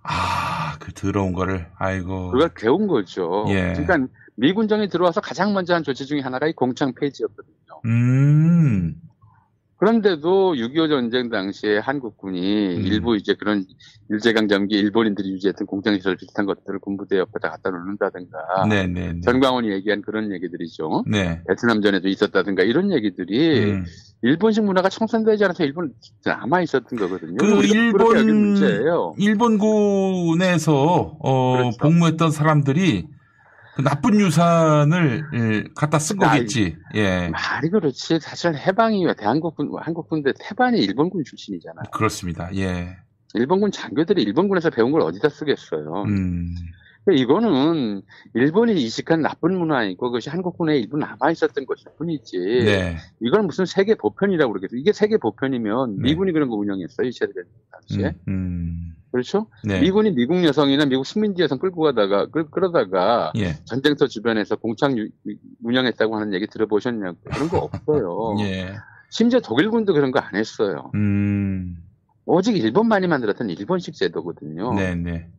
[0.03, 1.67] 아, 그 더러운 거를.
[1.77, 2.31] 아이고.
[2.31, 3.45] 그걸 배운 거죠.
[3.49, 3.73] 예.
[3.73, 4.07] 그러니까
[4.37, 7.81] 미 군정이 들어와서 가장 먼저 한 조치 중에 하나가 이 공창 폐지였거든요.
[7.85, 8.95] 음.
[9.77, 12.81] 그런데도 6.25 전쟁 당시에 한국군이 음.
[12.81, 13.63] 일부 이제 그런
[14.09, 19.21] 일제강점기 일본인들이 유지했던 공장시설 비슷한 것들을 군부대 옆에다 갖다 놓는다든가 네, 네, 네.
[19.21, 21.03] 전광훈이 얘기한 그런 얘기들이죠.
[21.07, 21.43] 네.
[21.47, 23.85] 베트남전에도 있었다든가 이런 얘기들이 음.
[24.23, 25.93] 일본식 문화가 청산되지 않아서 일본
[26.25, 27.37] 남아 있었던 거거든요.
[27.37, 29.13] 그 일본 문제예요.
[29.19, 31.77] 일본군에서 어, 그렇죠.
[31.77, 33.16] 복무했던 사람들이 그
[33.83, 36.77] 나쁜 유산을 예, 갖다 쓴 아, 거겠지.
[36.95, 37.29] 예.
[37.29, 38.19] 말이 그렇지.
[38.19, 41.91] 사실 해방이 대한국군 한국군대 태반이 일본군 출신이잖아 요.
[41.91, 42.49] 그렇습니다.
[42.55, 42.97] 예.
[43.33, 46.03] 일본군 장교들이 일본군에서 배운 걸 어디다 쓰겠어요.
[46.07, 46.55] 음.
[47.07, 48.01] 그러니까 이거는
[48.33, 52.37] 일본이 이식한 나쁜 문화이고 그것이 한국군에 일부 남아 있었던 것일 뿐이지.
[52.37, 52.97] 네.
[53.21, 54.75] 이건 무슨 세계 보편이라고 그러겠어.
[54.75, 56.01] 이게 세계 보편이면 네.
[56.03, 57.07] 미군이 그런 거 운영했어요.
[57.07, 58.07] 이체들 당시에.
[58.27, 58.93] 음, 음.
[59.11, 59.47] 그렇죠?
[59.63, 59.79] 네.
[59.81, 63.55] 미군이 미국 여성이나 미국 식민지 여성 끌고 가다가 끌, 끌어다가 예.
[63.65, 65.09] 전쟁터 주변에서 공창 유-
[65.63, 68.35] 운영했다고 하는 얘기 들어보셨냐고 그런 거 없어요.
[68.41, 68.73] 예.
[69.09, 70.91] 심지어 독일군도 그런 거 안 했어요.
[70.95, 71.77] 음.
[72.25, 74.73] 오직 일본만이 만들었던 일본식 제도거든요.
[74.73, 75.29] 네, 네.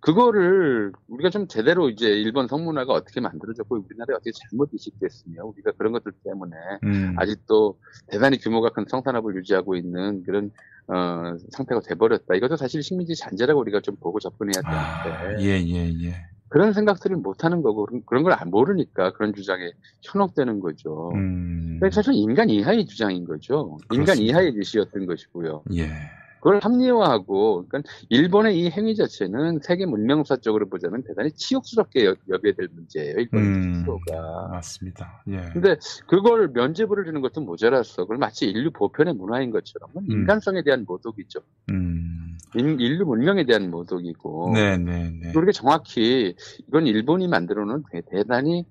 [0.00, 5.92] 그거를 우리가 좀 제대로 이제 일본 성문화가 어떻게 만들어졌고 우리나라에 어떻게 잘못 이식됐으며 우리가 그런
[5.92, 6.52] 것들 때문에
[6.84, 7.14] 음.
[7.18, 10.50] 아직도 대단히 규모가 큰 성산업을 유지하고 있는 그런
[10.86, 12.34] 어, 상태가 돼버렸다.
[12.36, 16.14] 이것도 사실 식민지 잔재라고 우리가 좀 보고 접근해야 되는데 예, 예, 예.
[16.48, 19.70] 그런 생각들을 못 하는 거고 그런- 그런 걸안 모르니까 그런 주장에
[20.02, 21.10] 현혹되는 거죠.
[21.14, 21.78] 음.
[21.92, 23.76] 사실 인간 이하의 주장인 거죠.
[23.92, 24.22] 인간 그렇습니다.
[24.40, 25.64] 이하의 짓이었던 것이고요.
[25.74, 25.90] 예.
[26.38, 32.68] 그걸 합리화하고, 그러니까 일본의 이 행위 자체는 세계 문명사적으로 보자면 대단히 치욕스럽게 여, 여겨야 될
[32.72, 33.14] 문제예요.
[33.18, 34.48] 일본 음, 스스로가.
[34.52, 35.22] 맞습니다.
[35.28, 35.50] 예.
[35.52, 35.76] 근데
[36.06, 38.02] 그걸 면죄부를 주는 것도 모자랐어.
[38.02, 40.04] 그걸 마치 인류 보편의 문화인 것처럼 음.
[40.08, 41.40] 인간성에 대한 모독이죠.
[41.70, 42.36] 음.
[42.56, 44.52] 인, 인류 문명에 대한 모독이고.
[44.54, 45.32] 네네네.
[45.36, 46.34] 우리가 정확히
[46.68, 48.64] 이건 일본이 만들어 놓은 대- 대단히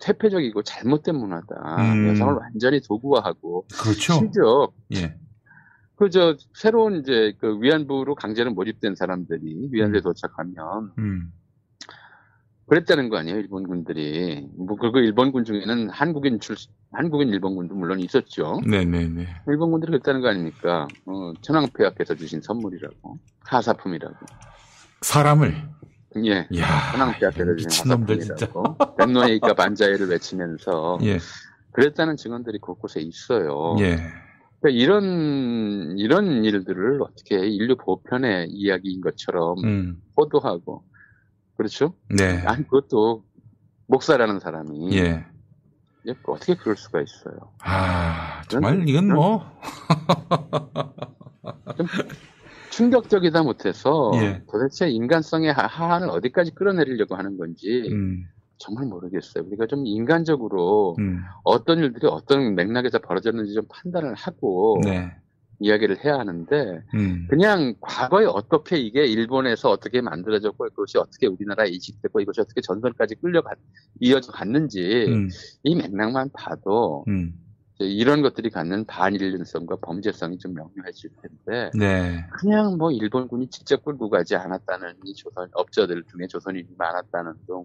[0.00, 1.54] 퇴폐적이고 잘못된 문화다.
[1.94, 2.08] 음.
[2.08, 3.66] 여성을 완전히 도구화하고.
[3.80, 4.14] 그렇죠.
[4.14, 5.14] 심지어 예.
[5.96, 11.32] 그 저 새로운 이제 그 위안부로 강제로 몰입된 사람들이 위안부에 도착하면 음.
[12.66, 16.56] 그랬다는 거 아니에요 일본 군들이 뭐 그리고 일본 군 중에는 한국인 출
[16.92, 19.26] 한국인 일본 군도 물론 있었죠 네네네.
[19.48, 24.14] 일본 군들이 그랬다는 거 아닙니까 어, 천황폐하께서 주신 선물이라고 하사품이라고
[25.02, 25.54] 사람을.
[26.24, 27.90] 예 이야, 천황폐하께서 주신.
[27.92, 31.18] 하사품이라고 백노에이가 반자회를 외치면서 예.
[31.72, 33.98] 그랬다는 증언들이 곳곳에 있어요 예.
[34.62, 40.02] 그러니까 이런 이런 일들을 어떻게 인류 보편의 이야기인 것처럼 음.
[40.16, 40.84] 호도하고
[41.56, 41.94] 그렇죠?
[42.08, 42.40] 네.
[42.46, 43.24] 아니 그것도
[43.88, 45.26] 목사라는 사람이 예.
[46.06, 47.52] 예, 어떻게 그럴 수가 있어요?
[47.62, 49.44] 아, 정말 이건 뭐.
[52.70, 54.42] 충격적이다 못해서 예.
[54.50, 58.24] 도대체 인간성의 하- 하한을 어디까지 끌어내리려고 하는 건지 음.
[58.62, 59.44] 정말 모르겠어요.
[59.44, 61.20] 우리가 좀 인간적으로 음.
[61.42, 65.10] 어떤 일들이 어떤 맥락에서 벌어졌는지 좀 판단을 하고 네.
[65.58, 67.26] 이야기를 해야 하는데 음.
[67.28, 73.42] 그냥 과거에 어떻게 이게 일본에서 어떻게 만들어졌고 그것이 어떻게 우리나라에 이식됐고 이것이 어떻게 전선까지 끌려
[73.42, 73.52] 가
[74.00, 75.28] 이어져 갔는지 음.
[75.64, 77.34] 이 맥락만 봐도 음.
[77.82, 82.24] 이제 이런 것들이 갖는 반인륜성과 범죄성이 좀 명료해질 텐데 네.
[82.32, 87.64] 그냥 뭐 일본군이 직접 끌고 가지 않았다는 이 조선 업자들 중에 조선인이 많았다는 등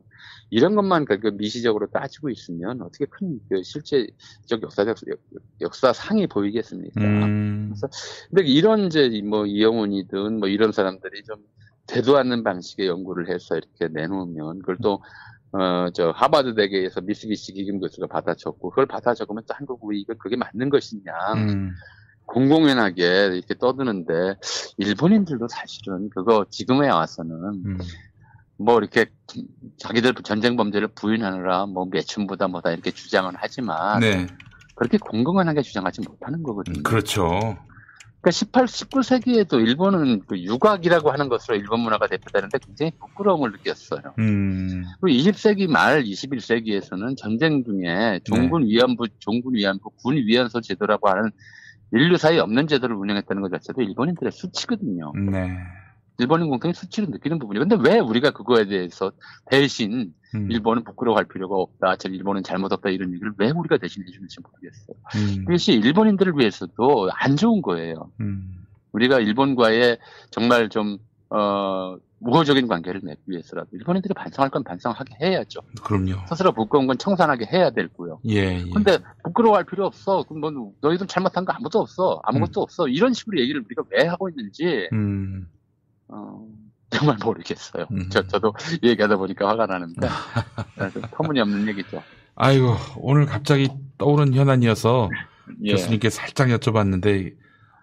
[0.50, 5.20] 이런 것만 그- 그 미시적으로 따지고 있으면 어떻게 큰 그 실제적 역사적 역-
[5.62, 7.02] 역사상이 보이겠습니까?
[7.02, 7.70] 음.
[7.70, 7.90] 그래서
[8.30, 11.38] 근데 이런 이제 뭐 이영훈이든 뭐 이런 사람들이 좀
[11.86, 15.02] 되도 않는 방식의 연구를 해서 이렇게 내놓으면 그걸 또
[15.54, 20.14] 어, 저, 하버드 대계에서 미쓰비시 기금 교수가 받아 적고, 그걸 받아 적으면 또 한국이 이거
[20.16, 21.12] 그게 맞는 것이냐.
[21.36, 21.74] 음.
[22.26, 24.36] 공공연하게 이렇게 떠드는데,
[24.78, 27.34] 일본인들도 사실은 그거 지금에 와서는,
[27.66, 27.78] 음.
[28.58, 29.06] 뭐 이렇게
[29.78, 34.28] 자기들 전쟁 범죄를 부인하느라 뭐 매춘보다 뭐다 이렇게 주장은 하지만, 네.
[34.76, 36.84] 그렇게 공공연하게 주장하지 못하는 거거든요.
[36.84, 37.58] 그렇죠.
[38.28, 44.14] 그러니까 18, 19세기에도 일본은 그 유곽이라고 하는 것으로 일본 문화가 대표되는데 굉장히 부끄러움을 느꼈어요.
[44.20, 44.84] 음.
[45.00, 51.32] 그리고 20세기 말 21세기에서는 전쟁 중에 종군 위안부, 종군 위안부, 군 위안소 제도라고 하는
[51.94, 55.14] 인류 사이에 없는 제도를 운영했다는 것 자체도 일본인들의 수치거든요.
[55.32, 55.58] 네.
[56.20, 57.68] 일본인 공통의 수치를 느끼는 부분이에요.
[57.68, 59.12] 근데 왜 우리가 그거에 대해서
[59.50, 60.52] 대신 음.
[60.52, 64.98] 일본은 부끄러워할 필요가 없다, 저 일본은 잘못했다 이런 얘기를 왜 우리가 대신 해주는지 모르겠어요.
[65.16, 65.46] 음.
[65.46, 68.12] 그것이 일본인들을 위해서도 안 좋은 거예요.
[68.20, 68.66] 음.
[68.94, 70.00] 우리가 일본과의
[70.32, 70.98] 정말 좀,
[71.30, 75.60] 어, 우호적인 관계를 맺기 위해서라도 일본인들이 반성할 건 반성하게 해야죠.
[75.84, 76.26] 그럼요.
[76.28, 78.22] 스스로 부끄러운 건 청산하게 해야 되고요.
[78.30, 78.66] 예, 예.
[78.74, 80.24] 근데 부끄러워할 필요 없어.
[80.24, 82.20] 그럼 뭐 너희들 잘못한 거 아무것도 없어.
[82.24, 82.88] 아무것도 없어.
[82.88, 85.48] 이런 식으로 얘기를 우리가 왜 하고 있는지 음.
[86.10, 86.48] 어,
[86.90, 87.86] 정말 모르겠어요.
[88.10, 88.54] 저, 저도
[88.84, 90.08] 얘기하다 보니까 화가 나는데
[90.94, 92.02] 좀 터무니없는 얘기죠.
[92.36, 95.10] 아이고, 오늘 갑자기 떠오른 현안이어서
[95.64, 95.72] 예.
[95.72, 97.34] 교수님께 살짝 여쭤봤는데,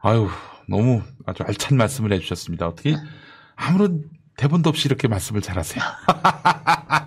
[0.01, 0.29] 아유,
[0.69, 2.69] 너무 아주 알찬 말씀을 해주셨습니다.
[2.69, 2.97] 어떻게
[3.57, 4.05] 아무런
[4.37, 5.83] 대본도 없이 이렇게 말씀을 잘하세요.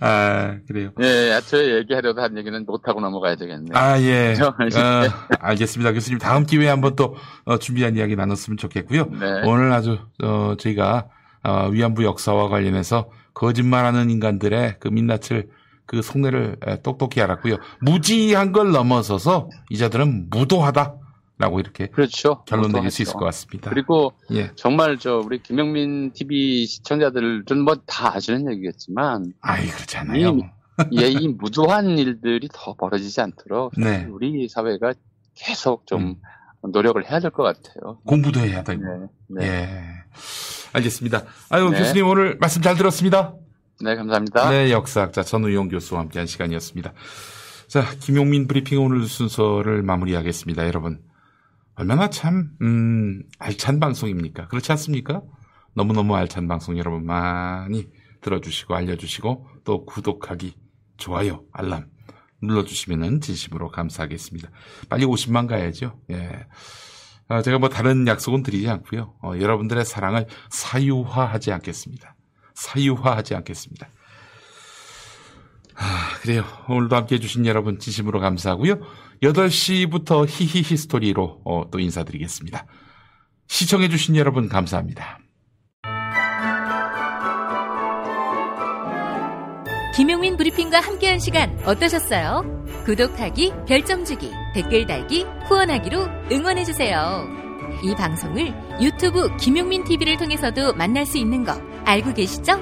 [0.00, 0.90] 아, 그래요.
[1.00, 3.76] 예, 저 얘기하려고 한 얘기는 못하고 넘어가야 되겠네요.
[3.76, 4.34] 아, 예.
[4.36, 5.08] 저, 어,
[5.40, 5.92] 알겠습니다.
[5.92, 9.06] 교수님, 다음 기회에 한번 또, 어, 준비한 이야기 나눴으면 좋겠고요.
[9.06, 9.42] 네.
[9.44, 11.08] 오늘 아주, 어, 저희가,
[11.44, 15.48] 어, 위안부 역사와 관련해서 거짓말하는 인간들의 그 민낯을,
[15.86, 17.56] 그 속내를 에, 똑똑히 알았고요.
[17.80, 20.94] 무지한 걸 넘어서서 이 자들은 무도하다.
[21.38, 21.88] 라고 이렇게.
[21.88, 22.42] 그렇죠.
[22.44, 23.02] 결론 내릴 수.
[23.02, 23.68] 있을 것 같습니다.
[23.70, 24.50] 그리고 예.
[24.56, 30.38] 정말 저 우리 김영민 TV 시청자들은 뭐 다 아시는 얘기겠지만 아이 그렇지 않아요.
[30.90, 34.06] 이, 예, 이 무도한 일들이 더 벌어지지 않도록 네.
[34.10, 34.94] 우리 사회가
[35.34, 36.16] 계속 좀
[36.62, 37.98] 노력을 해야 될 것 같아요.
[38.06, 38.82] 공부도 해야 되고.
[39.28, 39.42] 네.
[39.46, 39.70] 예.
[40.72, 41.24] 알겠습니다.
[41.50, 41.78] 아유, 네.
[41.78, 43.34] 교수님 오늘 말씀 잘 들었습니다.
[43.82, 44.50] 네, 감사합니다.
[44.50, 46.92] 네, 역사학자 전우용 교수와 함께한 시간이었습니다.
[47.68, 51.00] 자, 김용민 브리핑 오늘 순서를 마무리하겠습니다, 여러분.
[51.76, 54.48] 얼마나 참, 음, 알찬 방송입니까?
[54.48, 55.22] 그렇지 않습니까?
[55.74, 57.88] 너무너무 알찬 방송 여러분 많이
[58.22, 60.54] 들어주시고 알려주시고 또 구독하기,
[60.96, 61.86] 좋아요, 알람
[62.42, 64.50] 눌러주시면 진심으로 감사하겠습니다.
[64.88, 66.00] 빨리 50만 가야죠.
[66.10, 66.46] 예.
[67.28, 69.14] 아, 제가 뭐 다른 약속은 드리지 않고요.
[69.22, 72.14] 어, 여러분들의 사랑을 사유화하지 않겠습니다.
[72.54, 73.88] 사유화하지 않겠습니다.
[75.74, 76.44] 아, 그래요.
[76.68, 78.80] 오늘도 함께 해주신 여러분 진심으로 감사하고요.
[79.22, 82.66] 8시부터 히히히 스토리로 어, 또 인사드리겠습니다.
[83.48, 85.18] 시청해주신 여러분 감사합니다.
[89.94, 92.66] 김용민 브리핑과 함께한 시간 어떠셨어요?
[92.84, 97.46] 구독하기, 별점 주기, 댓글 달기, 후원하기로 응원해주세요.
[97.82, 101.52] 이 방송을 유튜브 김용민 TV를 통해서도 만날 수 있는 거
[101.84, 102.60] 알고 계시죠?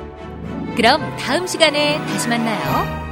[0.76, 3.03] 그럼 다음 시간에 다시 만나요.